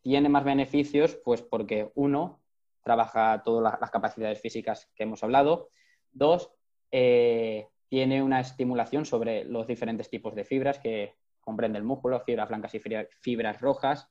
[0.00, 2.40] tiene más beneficios, pues porque uno,
[2.84, 5.70] trabaja todas las capacidades físicas que hemos hablado.
[6.12, 6.52] Dos,
[6.92, 12.48] eh, tiene una estimulación sobre los diferentes tipos de fibras que comprende el músculo, fibras
[12.48, 12.80] blancas y
[13.20, 14.08] fibras rojas,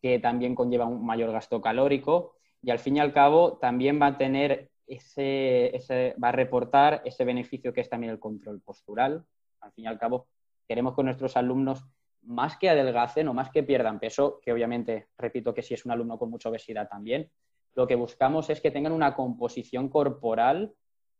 [0.00, 4.06] que también conlleva un mayor gasto calórico y al fin y al cabo también va
[4.06, 9.24] a tener ese, ese, va a reportar ese beneficio que es también el control postural.
[9.60, 10.26] Al fin y al cabo,
[10.66, 11.86] queremos que nuestros alumnos
[12.22, 15.92] más que adelgacen o más que pierdan peso, que obviamente repito que si es un
[15.92, 17.30] alumno con mucha obesidad también,
[17.74, 20.74] lo que buscamos es que tengan una composición corporal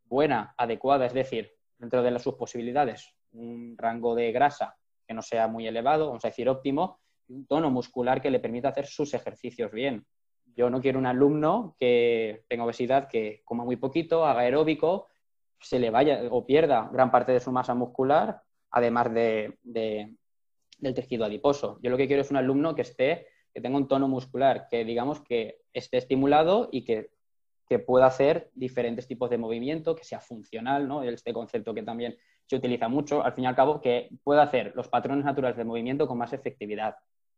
[0.05, 5.47] buena, adecuada, es decir, dentro de sus posibilidades, un rango de grasa que no sea
[5.47, 9.13] muy elevado, vamos a decir óptimo, y un tono muscular que le permita hacer sus
[9.13, 10.05] ejercicios bien.
[10.55, 15.07] Yo no quiero un alumno que tenga obesidad, que coma muy poquito, haga aeróbico,
[15.59, 21.25] se le vaya o pierda gran parte de su masa muscular, además de, del tejido
[21.25, 21.79] adiposo.
[21.81, 24.85] Yo lo que quiero es un alumno que esté que tenga un tono muscular, que
[24.85, 27.09] digamos que esté estimulado y que,
[27.87, 31.03] pueda hacer diferentes tipos de movimiento, que sea funcional, ¿no?
[31.03, 34.73] Este concepto que también se utiliza mucho, al fin y al cabo, que pueda hacer
[34.75, 36.97] los patrones naturales de movimiento con más efectividad.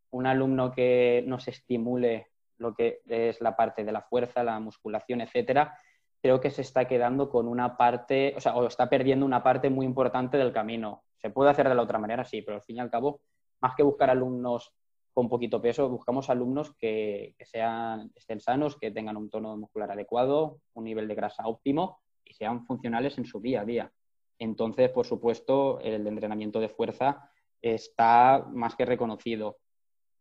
[0.10, 4.60] Un alumno que no se estimule lo que es la parte de la fuerza, la
[4.60, 5.78] musculación, etcétera,
[6.24, 9.70] creo que se está quedando con una parte, o sea, o está perdiendo una parte
[9.70, 11.04] muy importante del camino.
[11.18, 13.22] Se puede hacer de la otra manera, sí, pero al fin y al cabo,
[13.62, 14.74] más que buscar alumnos
[15.14, 20.60] con poquito peso, buscamos alumnos que, sean, estén sanos, que tengan un tono muscular adecuado,
[20.74, 23.92] un nivel de grasa óptimo y sean funcionales en su día a día.
[24.40, 27.30] Entonces, por supuesto, el entrenamiento de fuerza
[27.62, 29.60] está más que reconocido.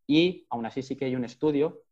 [0.07, 1.83] Y aún así sí que hay un estudio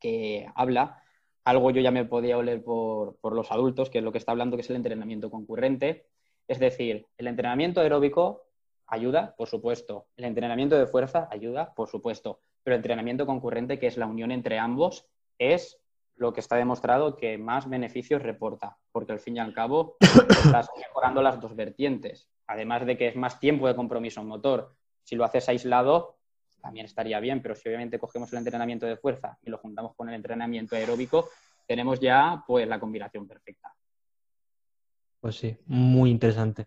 [0.00, 1.02] que habla,
[1.44, 4.32] algo yo ya me podía oler por, por los adultos, que es lo que está
[4.32, 6.06] hablando, que es el entrenamiento concurrente.
[6.48, 8.44] Es decir, el entrenamiento aeróbico
[8.92, 10.06] ayuda, por supuesto.
[10.16, 12.40] El entrenamiento de fuerza ayuda, por supuesto.
[12.62, 15.06] Pero el entrenamiento concurrente, que es la unión entre ambos,
[15.38, 15.80] es
[16.16, 19.96] lo que está demostrado que más beneficios reporta, porque al fin y al cabo
[20.28, 22.28] estás mejorando las dos vertientes.
[22.46, 24.76] Además de que es más tiempo de compromiso motor.
[25.02, 26.18] Si lo haces aislado,
[26.60, 30.10] también estaría bien, pero si obviamente cogemos el entrenamiento de fuerza y lo juntamos con
[30.10, 31.30] el entrenamiento aeróbico,
[31.66, 33.74] tenemos ya pues la combinación perfecta.
[35.18, 36.66] Pues sí, muy interesante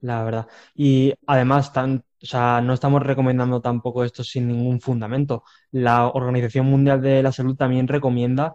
[0.00, 0.46] la verdad.
[0.74, 5.44] Y además, tan, o sea, no estamos recomendando tampoco esto sin ningún fundamento.
[5.70, 8.54] La Organización Mundial de la Salud también recomienda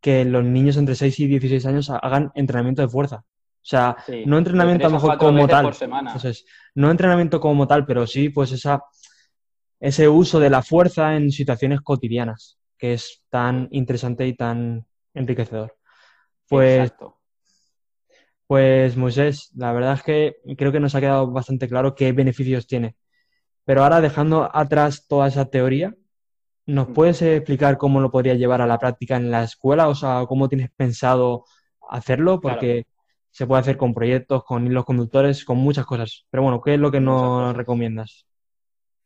[0.00, 3.24] que los niños entre 6 y 16 años hagan entrenamiento de fuerza.
[3.64, 5.66] O sea, no entrenamiento a lo mejor como tal.
[5.66, 8.82] Entonces, no entrenamiento como tal, pero sí, pues esa,
[9.80, 15.74] ese uso de la fuerza en situaciones cotidianas, que es tan interesante y tan enriquecedor.
[16.46, 16.92] Pues
[18.54, 22.68] pues Moisés, la verdad es que creo que nos ha quedado bastante claro qué beneficios
[22.68, 22.94] tiene.
[23.64, 25.96] Pero ahora dejando atrás toda esa teoría,
[26.64, 29.88] ¿nos puedes explicar cómo lo podrías llevar a la práctica en la escuela?
[29.88, 31.46] O sea, ¿cómo tienes pensado
[31.90, 32.40] hacerlo?
[32.40, 32.86] Porque
[33.32, 36.24] se puede hacer con proyectos, con hilos conductores, con muchas cosas.
[36.30, 38.24] Pero bueno, ¿qué es lo que nos recomiendas?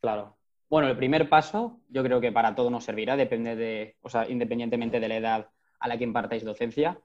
[0.02, 0.36] Claro.
[0.68, 4.28] Bueno, el primer paso, yo creo que para todo nos servirá, depende de, o sea,
[4.28, 5.48] independientemente de la edad
[5.80, 7.00] a la que impartáis docencia,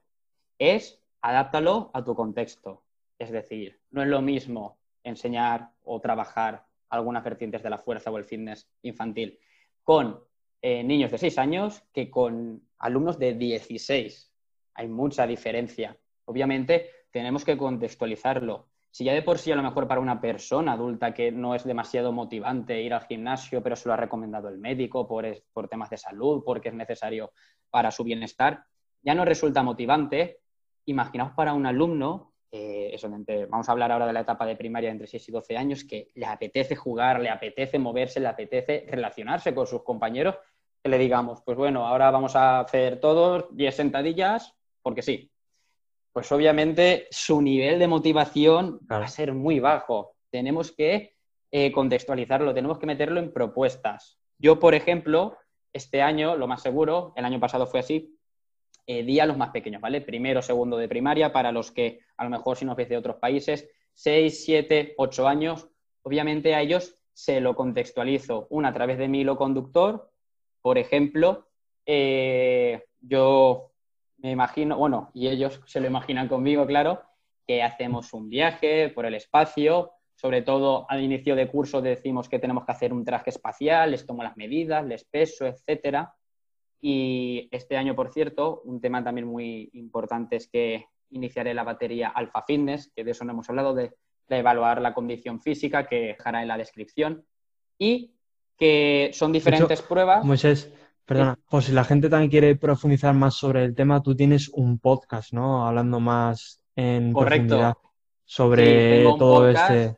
[0.60, 2.84] es adáptalo a tu contexto.
[3.18, 8.18] Es decir, no es lo mismo enseñar o trabajar algunas vertientes de la fuerza o
[8.18, 9.40] el fitness infantil
[9.84, 10.20] con
[10.62, 14.32] eh, niños de 6 años que con alumnos de 16.
[14.76, 15.98] Hay mucha diferencia.
[16.26, 18.68] Obviamente, tenemos que contextualizarlo.
[18.92, 21.64] Si ya de por sí a lo mejor para una persona adulta que no es
[21.64, 25.90] demasiado motivante ir al gimnasio, pero se lo ha recomendado el médico por, por temas
[25.90, 27.32] de salud, porque es necesario
[27.70, 28.66] para su bienestar,
[29.02, 30.43] ya no resulta motivante,
[30.86, 32.96] imaginaos para un alumno, eh,
[33.50, 36.12] vamos a hablar ahora de la etapa de primaria entre 6 y 12 años, que
[36.14, 40.36] le apetece jugar, le apetece moverse, le apetece relacionarse con sus compañeros,
[40.84, 45.32] que le digamos, pues bueno, ahora vamos a hacer todos 10 sentadillas, porque sí.
[46.12, 50.16] Pues obviamente su nivel de motivación va a ser muy bajo.
[50.30, 51.16] Tenemos que
[51.50, 54.20] eh, contextualizarlo, tenemos que meterlo en propuestas.
[54.38, 55.38] Yo, por ejemplo,
[55.72, 58.16] este año, lo más seguro, el año pasado fue así,
[58.86, 60.02] eh, día a los más pequeños, ¿vale?
[60.02, 63.18] Primero, segundo de primaria, para los que a lo mejor si nos ves de otros
[63.18, 65.70] países, 6, 7, 8 años,
[66.02, 70.10] obviamente a ellos se lo contextualizo, una a través de mi hilo conductor,
[70.62, 71.48] por ejemplo,
[71.86, 73.72] eh, yo
[74.18, 77.02] me imagino, bueno, y ellos se lo imaginan conmigo, claro,
[77.46, 82.40] que hacemos un viaje por el espacio, sobre todo al inicio de curso decimos que
[82.40, 86.16] tenemos que hacer un traje espacial, les tomo las medidas, les peso, etcétera.
[86.86, 92.10] Y este año, por cierto, un tema también muy importante es que iniciaré la batería
[92.10, 93.94] Alpha Fitness, que de eso no hemos hablado, de,
[94.28, 97.24] evaluar la condición física, que dejará en la descripción.
[97.80, 98.12] Y
[98.58, 100.26] que son diferentes pruebas.
[100.26, 100.74] Moisés,
[101.06, 104.78] perdona, pues si la gente también quiere profundizar más sobre el tema, tú tienes un
[104.78, 105.66] podcast, ¿no?
[105.66, 107.76] Hablando más en profundidad
[108.26, 109.96] sobre todo este.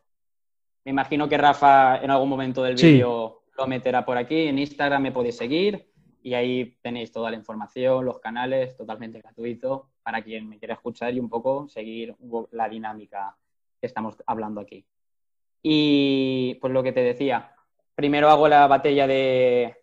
[0.84, 4.48] Me imagino que Rafa en algún momento del vídeo lo meterá por aquí.
[4.48, 5.95] En Instagram me podéis seguir
[6.26, 11.14] y ahí tenéis toda la información, los canales, totalmente gratuito para quien me quiera escuchar
[11.14, 12.16] y un poco seguir
[12.50, 13.38] la dinámica
[13.80, 14.84] que estamos hablando aquí.
[15.62, 17.54] Y pues lo que te decía,
[17.94, 19.76] primero hago la batalla de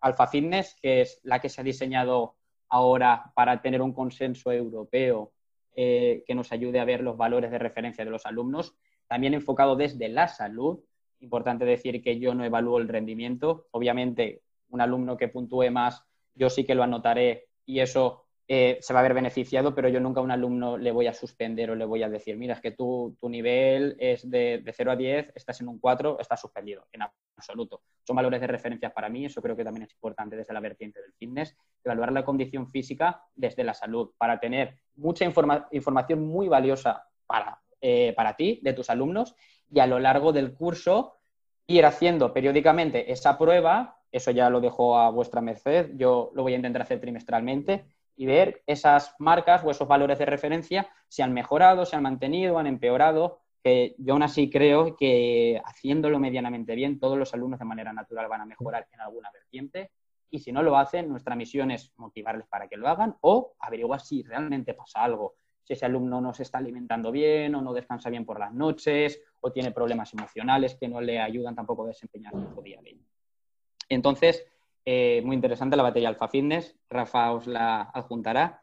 [0.00, 2.36] Alpha Fitness, que es la que se ha diseñado
[2.70, 5.32] ahora para tener un consenso europeo
[5.76, 8.74] eh, que nos ayude a ver los valores de referencia de los alumnos,
[9.08, 10.80] también enfocado desde la salud.
[11.20, 13.66] Importante decir que yo no evalúo el rendimiento.
[13.72, 14.40] Obviamente,
[14.72, 16.02] un alumno que puntúe más,
[16.34, 20.00] yo sí que lo anotaré y eso eh, se va a ver beneficiado, pero yo
[20.00, 22.60] nunca a un alumno le voy a suspender o le voy a decir, mira, es
[22.60, 26.86] que tu, nivel es de, de, 0 a 10, estás en un 4, estás suspendido,
[26.92, 27.02] en
[27.36, 27.82] absoluto.
[28.04, 31.00] Son valores de referencia para mí, eso creo que también es importante desde la vertiente
[31.00, 37.06] del fitness, evaluar la condición física desde la salud, para tener mucha información muy valiosa
[37.26, 39.34] para, eh, para ti, de tus alumnos,
[39.70, 41.18] y a lo largo del curso
[41.66, 46.52] ir haciendo periódicamente esa prueba, eso ya lo dejo a vuestra merced, yo lo voy
[46.52, 51.32] a intentar hacer trimestralmente y ver esas marcas o esos valores de referencia si han
[51.32, 56.98] mejorado, si han mantenido, han empeorado, que yo aún así creo que haciéndolo medianamente bien,
[57.00, 59.90] todos los alumnos de manera natural van a mejorar en alguna vertiente
[60.30, 64.00] y si no lo hacen, nuestra misión es motivarles para que lo hagan o averiguar
[64.00, 68.10] si realmente pasa algo, si ese alumno no se está alimentando bien o no descansa
[68.10, 72.32] bien por las noches o tiene problemas emocionales que no le ayudan tampoco a desempeñar
[72.32, 72.98] su día a día.
[73.94, 74.46] Entonces,
[74.84, 78.62] eh, muy interesante la batería Alpha Fitness, Rafa os la adjuntará.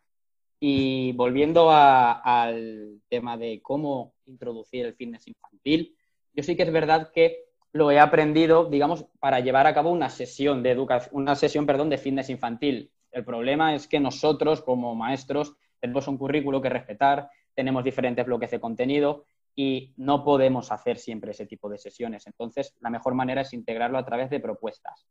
[0.60, 5.96] Y volviendo al tema de cómo introducir el fitness infantil,
[6.34, 10.10] yo sí que es verdad que lo he aprendido, digamos, para llevar a cabo una
[10.10, 12.92] sesión de educación, una sesión, perdón, de fitness infantil.
[13.12, 18.52] El problema es que nosotros, como maestros, tenemos un currículo que respetar, tenemos diferentes bloques
[18.52, 19.26] de contenido
[19.56, 22.26] y no podemos hacer siempre ese tipo de sesiones.
[22.28, 25.06] Entonces, la mejor manera es integrarlo a través de propuestas.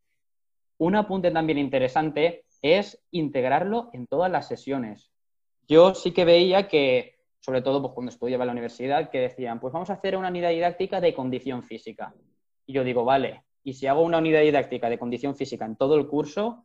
[0.79, 5.11] Un apunte también interesante es integrarlo en todas las sesiones.
[5.67, 9.61] Yo sí que veía que, sobre todo pues, cuando estudiaba en la universidad, que decían,
[9.61, 12.15] pues vamos a hacer una unidad didáctica de condición física.
[12.65, 15.97] Y yo digo, vale, y si hago una unidad didáctica de condición física en todo
[15.97, 16.65] el curso,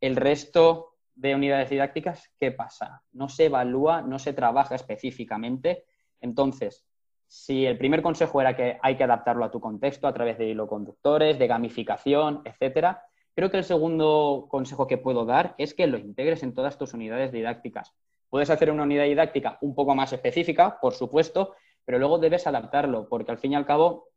[0.00, 3.02] el resto de unidades didácticas, ¿qué pasa?
[3.12, 5.84] No se evalúa, no se trabaja específicamente.
[6.20, 6.86] Entonces,
[7.26, 10.48] si el primer consejo era que hay que adaptarlo a tu contexto a través de
[10.48, 13.02] hilo conductores, de gamificación, etcétera,
[13.38, 16.92] Creo que el segundo consejo que puedo dar es que lo integres en todas tus
[16.92, 17.94] unidades didácticas.
[18.28, 23.08] Puedes hacer una unidad didáctica un poco más específica, por supuesto, pero luego debes adaptarlo,
[23.08, 24.08] porque al fin y al cabo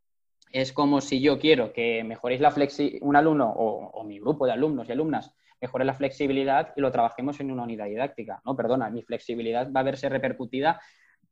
[0.52, 4.54] es como si yo quiero que mejoréis la flexibilidad, un alumno o, mi grupo de
[4.54, 8.42] alumnos y alumnas mejore la flexibilidad y lo trabajemos en una unidad didáctica.
[8.44, 10.82] No, perdona, mi flexibilidad va a verse repercutida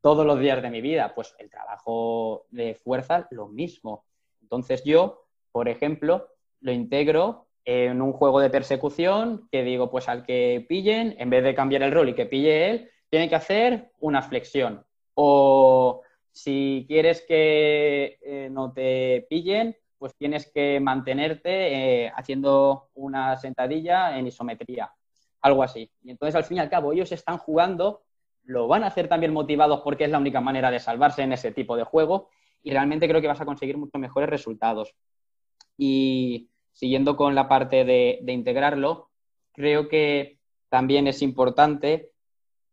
[0.00, 1.12] todos los días de mi vida.
[1.12, 4.04] Pues el trabajo de fuerza, lo mismo.
[4.40, 6.28] Entonces yo, por ejemplo,
[6.60, 11.44] lo integro en un juego de persecución que digo, pues al que pillen, en vez
[11.44, 14.84] de cambiar el rol y que pille él, tiene que hacer una flexión.
[15.14, 16.02] O
[16.32, 24.16] si quieres que eh, no te pillen, pues tienes que mantenerte eh, haciendo una sentadilla
[24.16, 24.90] en isometría,
[25.42, 25.90] algo así.
[26.02, 28.02] Y entonces, al fin y al cabo, ellos están jugando,
[28.44, 31.52] lo van a hacer también motivados porque es la única manera de salvarse en ese
[31.52, 32.30] tipo de juego
[32.62, 34.94] y realmente creo que vas a conseguir mucho mejores resultados.
[35.76, 36.50] Y
[36.80, 39.10] siguiendo con la parte de, integrarlo,
[39.52, 40.38] creo que
[40.70, 42.12] también es importante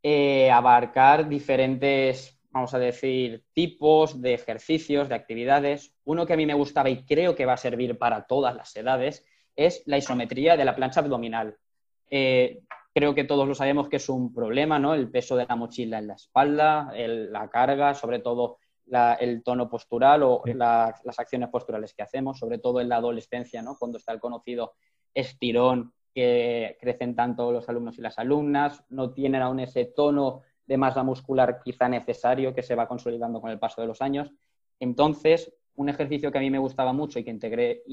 [0.01, 5.93] eh, abarcar diferentes, vamos a decir, tipos de ejercicios, de actividades.
[6.05, 8.74] Uno que a mí me gustaba y creo que va a servir para todas las
[8.78, 9.26] edades
[9.58, 11.58] es la isometría de la plancha abdominal.
[12.10, 12.62] Eh,
[12.93, 14.93] creo que todos lo sabemos que es un problema, ¿no?
[14.93, 18.60] El peso de la mochila en la espalda, la carga, sobre todo
[19.19, 23.75] el tono postural o las acciones posturales que hacemos, sobre todo en la adolescencia, ¿no?
[23.77, 24.73] cuando está el conocido
[25.13, 30.77] estirón que crecen tanto los alumnos y las alumnas, no tienen aún ese tono de
[30.77, 34.31] masa muscular quizá necesario que se va consolidando con el paso de los años.
[34.79, 37.83] Entonces, un ejercicio que a mí me gustaba mucho y que integré,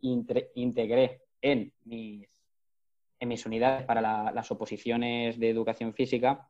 [0.00, 2.28] integré en, mis,
[3.18, 6.48] en mis unidades para las oposiciones de educación física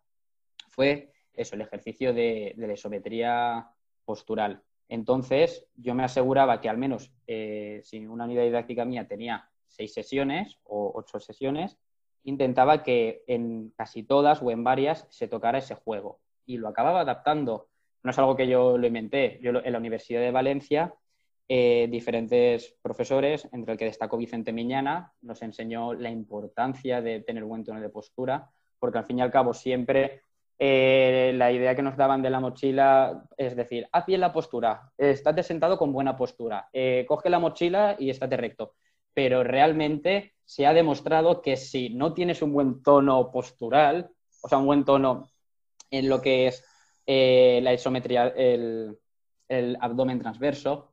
[0.69, 3.69] fue eso, el ejercicio de, la isometría
[4.05, 4.63] postural.
[4.89, 9.93] Entonces, yo me aseguraba que al menos eh, si una unidad didáctica mía tenía seis
[9.93, 11.77] sesiones o ocho sesiones,
[12.25, 16.21] intentaba que en casi todas o en varias se tocara ese juego.
[16.45, 17.69] Y lo acababa adaptando.
[18.03, 19.39] No es algo que yo lo inventé.
[19.43, 20.95] Yo en la Universidad de Valencia,
[21.49, 27.45] eh, diferentes profesores, entre el que destacó Vicente Miñana, nos enseñó la importancia de tener
[27.45, 30.23] buen tono de postura, porque al fin y al cabo siempre
[30.59, 34.91] eh, la idea que nos daban de la mochila es decir, haz bien la postura,
[34.97, 38.75] estate sentado con buena postura, eh, coge la mochila y estate recto.
[39.13, 44.11] Pero realmente se ha demostrado que si no tienes un buen tono postural,
[44.43, 45.29] o sea, un buen tono
[45.91, 46.65] en lo que es
[47.07, 48.99] eh, la isometría, el
[49.81, 50.93] abdomen transverso,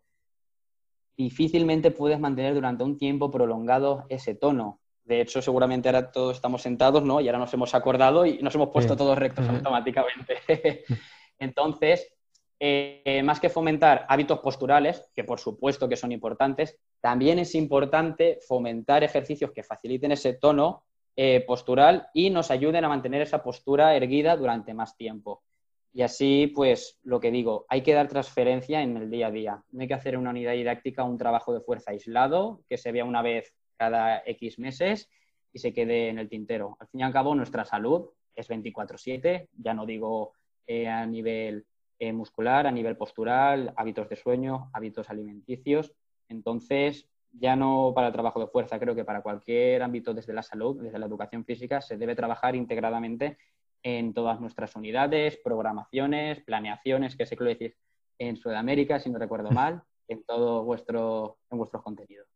[1.16, 4.80] difícilmente puedes mantener durante un tiempo prolongado ese tono.
[5.04, 7.20] De hecho, seguramente ahora todos estamos sentados, ¿no?
[7.20, 10.38] Y ahora nos hemos acordado y nos hemos puesto todos rectos automáticamente.
[11.40, 12.14] Entonces,
[12.60, 18.40] eh, más que fomentar hábitos posturales, que por supuesto que son importantes, también es importante
[18.48, 20.86] fomentar ejercicios que faciliten ese tono
[21.16, 25.44] eh, postural y nos ayuden a mantener esa postura erguida durante más tiempo.
[25.92, 29.64] Y así, pues, lo que digo, hay que dar transferencia en el día a día.
[29.72, 33.06] No hay que hacer una unidad didáctica un trabajo de fuerza aislado, que se vea
[33.06, 35.10] una vez cada X meses
[35.52, 36.78] y se quede en el tintero.
[36.80, 40.34] Al fin y al cabo, nuestra salud es 24/7, ya no digo
[40.66, 41.66] eh, a nivel
[42.00, 45.94] eh, muscular, a nivel postural, hábitos de sueño, hábitos alimenticios.
[46.28, 50.44] Entonces, ya no para el trabajo de fuerza, creo que para cualquier ámbito desde la
[50.44, 53.38] salud, desde la educación física, se debe trabajar integradamente
[53.84, 57.76] en todas nuestras unidades, programaciones, planeaciones, que sé que lo decís
[58.18, 62.28] en Sudamérica, si no recuerdo mal, en todo vuestro, en vuestros contenidos.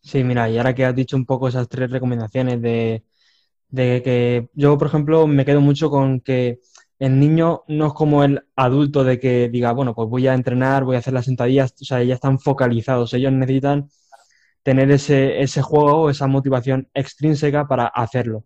[0.00, 3.04] Sí, mira, y ahora que has dicho un poco esas tres recomendaciones de,
[3.68, 6.60] de que yo, por ejemplo, me quedo mucho con que
[6.98, 10.84] el niño no es como el adulto de que diga, bueno, pues voy a entrenar,
[10.84, 13.88] voy a hacer las sentadillas, o sea, ya están focalizados, ellos necesitan
[14.62, 18.44] tener ese, ese juego, esa motivación extrínseca para hacerlo.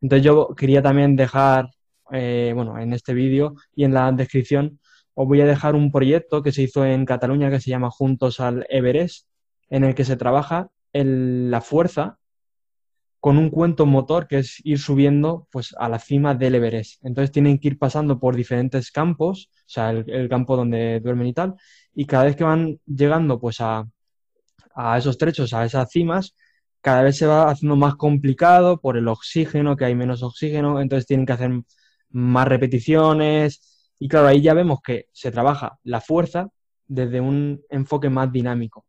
[0.00, 1.70] Entonces yo quería también dejar,
[2.12, 4.80] eh, bueno, en este vídeo y en la descripción,
[5.14, 8.40] os voy a dejar un proyecto que se hizo en Cataluña que se llama Juntos
[8.40, 9.26] al Everest,
[9.68, 12.18] en el que se trabaja la fuerza
[13.20, 17.04] con un cuento motor que es ir subiendo pues a la cima del Everest.
[17.04, 21.34] Entonces tienen que ir pasando por diferentes campos, o sea, el, campo donde duermen y
[21.34, 21.54] tal,
[21.94, 23.86] y cada vez que van llegando pues a,
[24.74, 26.34] a esos trechos, a esas cimas,
[26.80, 31.06] cada vez se va haciendo más complicado por el oxígeno, que hay menos oxígeno, entonces
[31.06, 31.50] tienen que hacer
[32.10, 36.48] más repeticiones, y claro, ahí ya vemos que se trabaja la fuerza
[36.86, 38.86] desde un enfoque más dinámico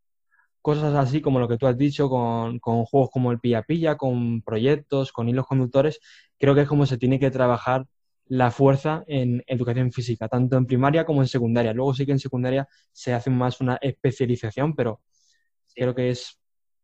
[0.61, 5.11] cosas así como lo que tú has dicho, con, juegos como el pilla-pilla, con proyectos,
[5.11, 5.99] con hilos conductores,
[6.37, 7.85] creo que es como se tiene que trabajar
[8.25, 11.73] la fuerza en educación física, tanto en primaria como en secundaria.
[11.73, 15.01] Luego sí que en secundaria se hace más una especialización, pero
[15.75, 16.39] creo que es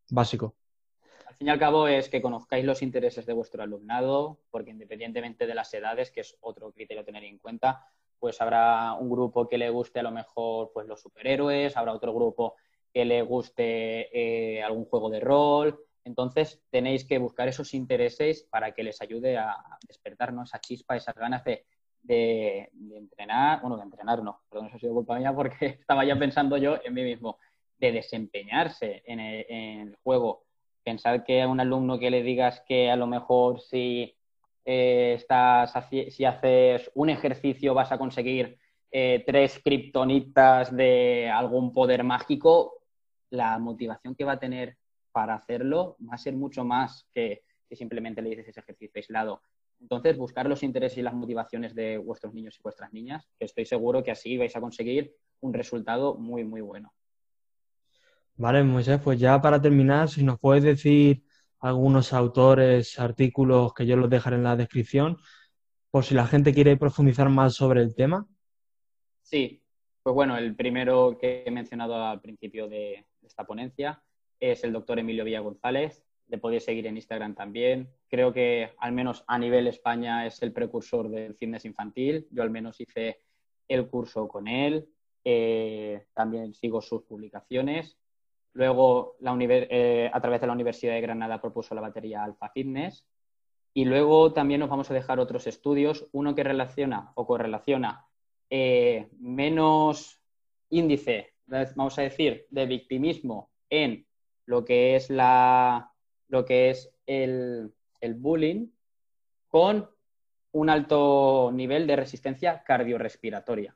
[0.09, 0.55] básico.
[1.25, 5.45] Al fin y al cabo es que conozcáis los intereses de vuestro alumnado, porque independientemente
[5.45, 7.85] de las edades, que es otro criterio a tener en cuenta,
[8.19, 12.13] pues habrá un grupo que le guste a lo mejor pues los superhéroes, habrá otro
[12.13, 12.55] grupo
[12.97, 15.79] que le guste eh, algún juego de rol.
[16.03, 19.55] Entonces tenéis que buscar esos intereses para que les ayude a
[19.87, 21.63] despertar esa chispa, esas ganas de,
[22.09, 26.57] entrenar, bueno, de entrenar no, perdón, eso ha sido culpa mía porque estaba ya pensando
[26.57, 27.37] yo en mí mismo,
[27.77, 30.45] de desempeñarse en el, juego.
[30.83, 34.17] Pensar que a un alumno que le digas que a lo mejor si,
[34.65, 38.57] eh, estás, si haces un ejercicio vas a conseguir
[38.89, 42.76] eh, tres kriptonitas de algún poder mágico,
[43.29, 44.77] la motivación que va a tener
[45.11, 49.41] para hacerlo va a ser mucho más que, simplemente le dices ese ejercicio aislado.
[49.79, 53.65] Entonces, buscar los intereses y las motivaciones de vuestros niños y vuestras niñas, que estoy
[53.65, 56.93] seguro que así vais a conseguir un resultado muy, muy bueno.
[58.35, 61.23] Vale, Moisés, pues ya para terminar, si nos puedes decir
[61.59, 65.17] algunos autores, artículos que yo los dejaré en la descripción,
[65.89, 68.27] por si la gente quiere profundizar más sobre el tema.
[69.23, 69.63] Sí,
[70.03, 74.01] pues bueno, el primero que he mencionado al principio de, esta ponencia
[74.39, 76.03] es el doctor Emilio Villa González.
[76.27, 77.89] Le podéis seguir en Instagram también.
[78.09, 82.27] Creo que al menos a nivel España es el precursor del fitness infantil.
[82.31, 83.21] Yo al menos hice
[83.67, 84.87] el curso con él.
[85.23, 87.97] Eh, también sigo sus publicaciones.
[88.53, 93.05] Luego, eh, a través de la Universidad de Granada propuso la batería Alpha Fitness.
[93.73, 98.07] Y luego también nos vamos a dejar otros estudios, uno que relaciona o correlaciona
[98.49, 100.19] eh, menos
[100.69, 104.05] índice, vamos a decir, de victimismo en
[104.45, 105.91] lo que es, la,
[106.27, 108.67] lo que es el, el bullying
[109.47, 109.89] con
[110.51, 113.75] un alto nivel de resistencia cardiorrespiratoria.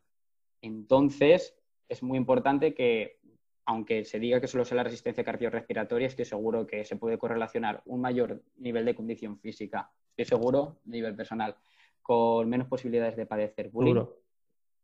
[0.62, 1.56] Entonces,
[1.90, 3.20] es muy importante que,
[3.66, 7.82] aunque se diga que solo sea la resistencia cardiorrespiratoria, estoy seguro que se puede correlacionar
[7.86, 11.56] un mayor nivel de condición física, estoy seguro, nivel personal,
[12.02, 14.06] con menos posibilidades de padecer bullying.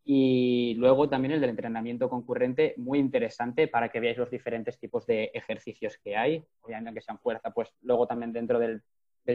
[0.10, 5.06] Y luego también el del entrenamiento concurrente, muy interesante para que veáis los diferentes tipos
[5.06, 6.46] de ejercicios que hay.
[6.62, 8.82] Obviamente que sean fuerza, pues luego también dentro del,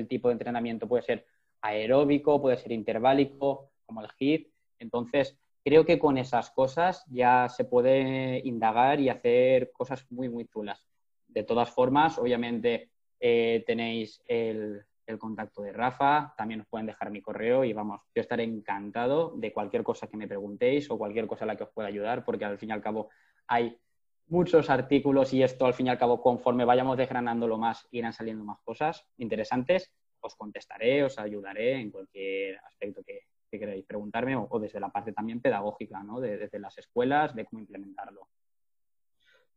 [0.08, 1.26] tipo de entrenamiento puede ser
[1.60, 4.50] aeróbico, puede ser interválico, como el HIIT.
[4.78, 10.46] Entonces, creo que con esas cosas ya se puede indagar y hacer cosas muy, muy
[10.46, 10.88] chulas.
[11.28, 12.88] De todas formas, obviamente
[13.20, 18.00] eh, tenéis el, el contacto de Rafa, también os pueden dejar mi correo y vamos,
[18.14, 21.64] yo estaré encantado de cualquier cosa que me preguntéis o cualquier cosa a la que
[21.64, 23.10] os pueda ayudar, porque al fin y al cabo
[23.46, 23.78] hay
[24.26, 28.44] muchos artículos y esto al fin y al cabo conforme vayamos desgranándolo más irán saliendo
[28.44, 34.80] más cosas interesantes, os contestaré, os ayudaré en cualquier aspecto que, queráis preguntarme o, desde
[34.80, 36.20] la parte también pedagógica, ¿no?
[36.20, 38.28] desde las escuelas, de cómo implementarlo.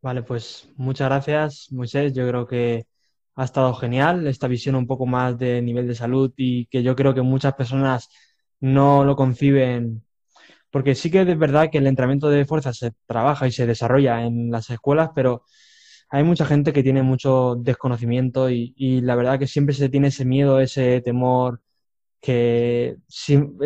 [0.02, 2.12] Vale, pues muchas gracias, Moisés.
[2.12, 2.84] Yo creo que
[3.36, 6.96] ha estado genial, esta visión un poco más de nivel de salud y que yo
[6.96, 8.08] creo que muchas personas
[8.60, 10.04] no lo conciben,
[10.70, 14.24] porque sí que es verdad que el entrenamiento de fuerza se trabaja y se desarrolla
[14.24, 15.44] en las escuelas, pero
[16.10, 20.24] hay mucha gente que tiene mucho desconocimiento y, la verdad que siempre se tiene ese
[20.24, 21.60] miedo, ese temor
[22.20, 22.96] que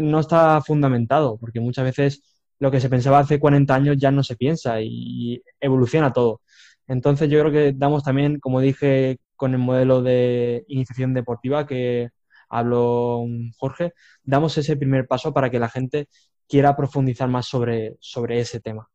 [0.02, 2.22] no está fundamentado, porque muchas veces
[2.58, 6.42] lo que se pensaba hace 40 años ya no se piensa y evoluciona todo.
[6.88, 12.11] Entonces yo creo que damos también, como dije con el modelo de iniciación deportiva que
[12.51, 13.24] habló
[13.57, 16.09] Jorge, damos ese primer paso para que la gente
[16.47, 18.91] quiera profundizar más sobre, sobre ese tema.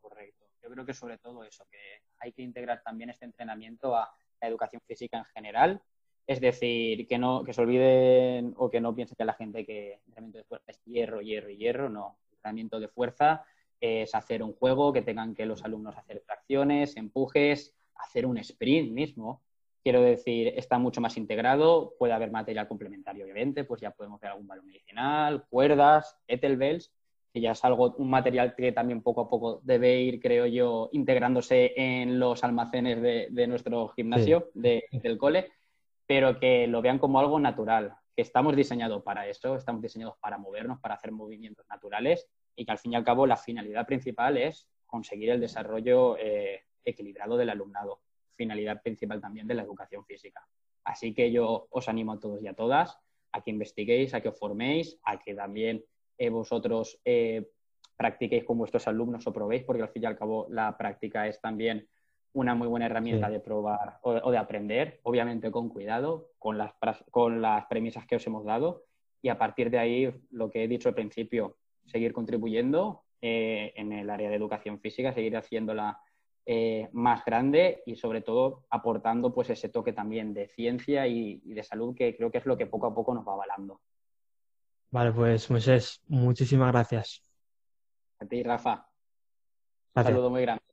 [0.00, 0.46] Correcto.
[0.62, 1.76] Yo creo que sobre todo eso, que
[2.20, 4.10] hay que integrar también este entrenamiento a
[4.40, 5.82] la educación física en general.
[6.26, 10.00] Es decir, que no que se olviden o que no piensen que la gente que
[10.06, 11.90] entrenamiento de fuerza es hierro, hierro y hierro.
[11.90, 12.16] No.
[12.32, 13.44] Entrenamiento de fuerza
[13.78, 18.90] es hacer un juego, que tengan que los alumnos hacer tracciones, empujes, hacer un sprint
[18.90, 19.42] mismo.
[19.86, 24.30] Quiero decir, está mucho más integrado, puede haber material complementario, obviamente, pues ya podemos hacer
[24.30, 26.92] algún balón medicinal, cuerdas, kettlebells,
[27.32, 30.88] que ya es algo, un material que también poco a poco debe ir, creo yo,
[30.90, 35.52] integrándose en los almacenes de, nuestro gimnasio, del cole,
[36.04, 40.36] pero que lo vean como algo natural, que estamos diseñados para eso, estamos diseñados para
[40.36, 42.26] movernos, para hacer movimientos naturales
[42.56, 46.64] y que al fin y al cabo la finalidad principal es conseguir el desarrollo eh,
[46.84, 48.00] equilibrado del alumnado,
[48.36, 50.46] finalidad principal también de la educación física.
[50.84, 52.98] Así que yo os animo a todos y a todas
[53.32, 55.84] a que investiguéis, a que os forméis, a que también
[56.16, 57.50] eh, vosotros eh,
[57.96, 61.40] practiquéis con vuestros alumnos o probéis, porque al fin y al cabo la práctica es
[61.40, 61.88] también
[62.32, 66.72] una muy buena herramienta de probar o, de aprender, obviamente con cuidado, con las,
[67.10, 68.84] con las premisas que os hemos dado
[69.22, 71.56] y a partir de ahí, lo que he dicho al principio,
[71.86, 75.98] seguir contribuyendo eh, en el área de educación física, seguir haciéndola
[76.92, 81.62] más grande y sobre todo aportando pues ese toque también de ciencia y, y de
[81.62, 83.80] salud que creo que es lo que poco a poco nos va avalando.
[84.90, 87.22] Vale, pues Moisés, muchísimas gracias.
[88.18, 88.88] A ti, Rafa.
[89.94, 90.65] Un saludo muy grande.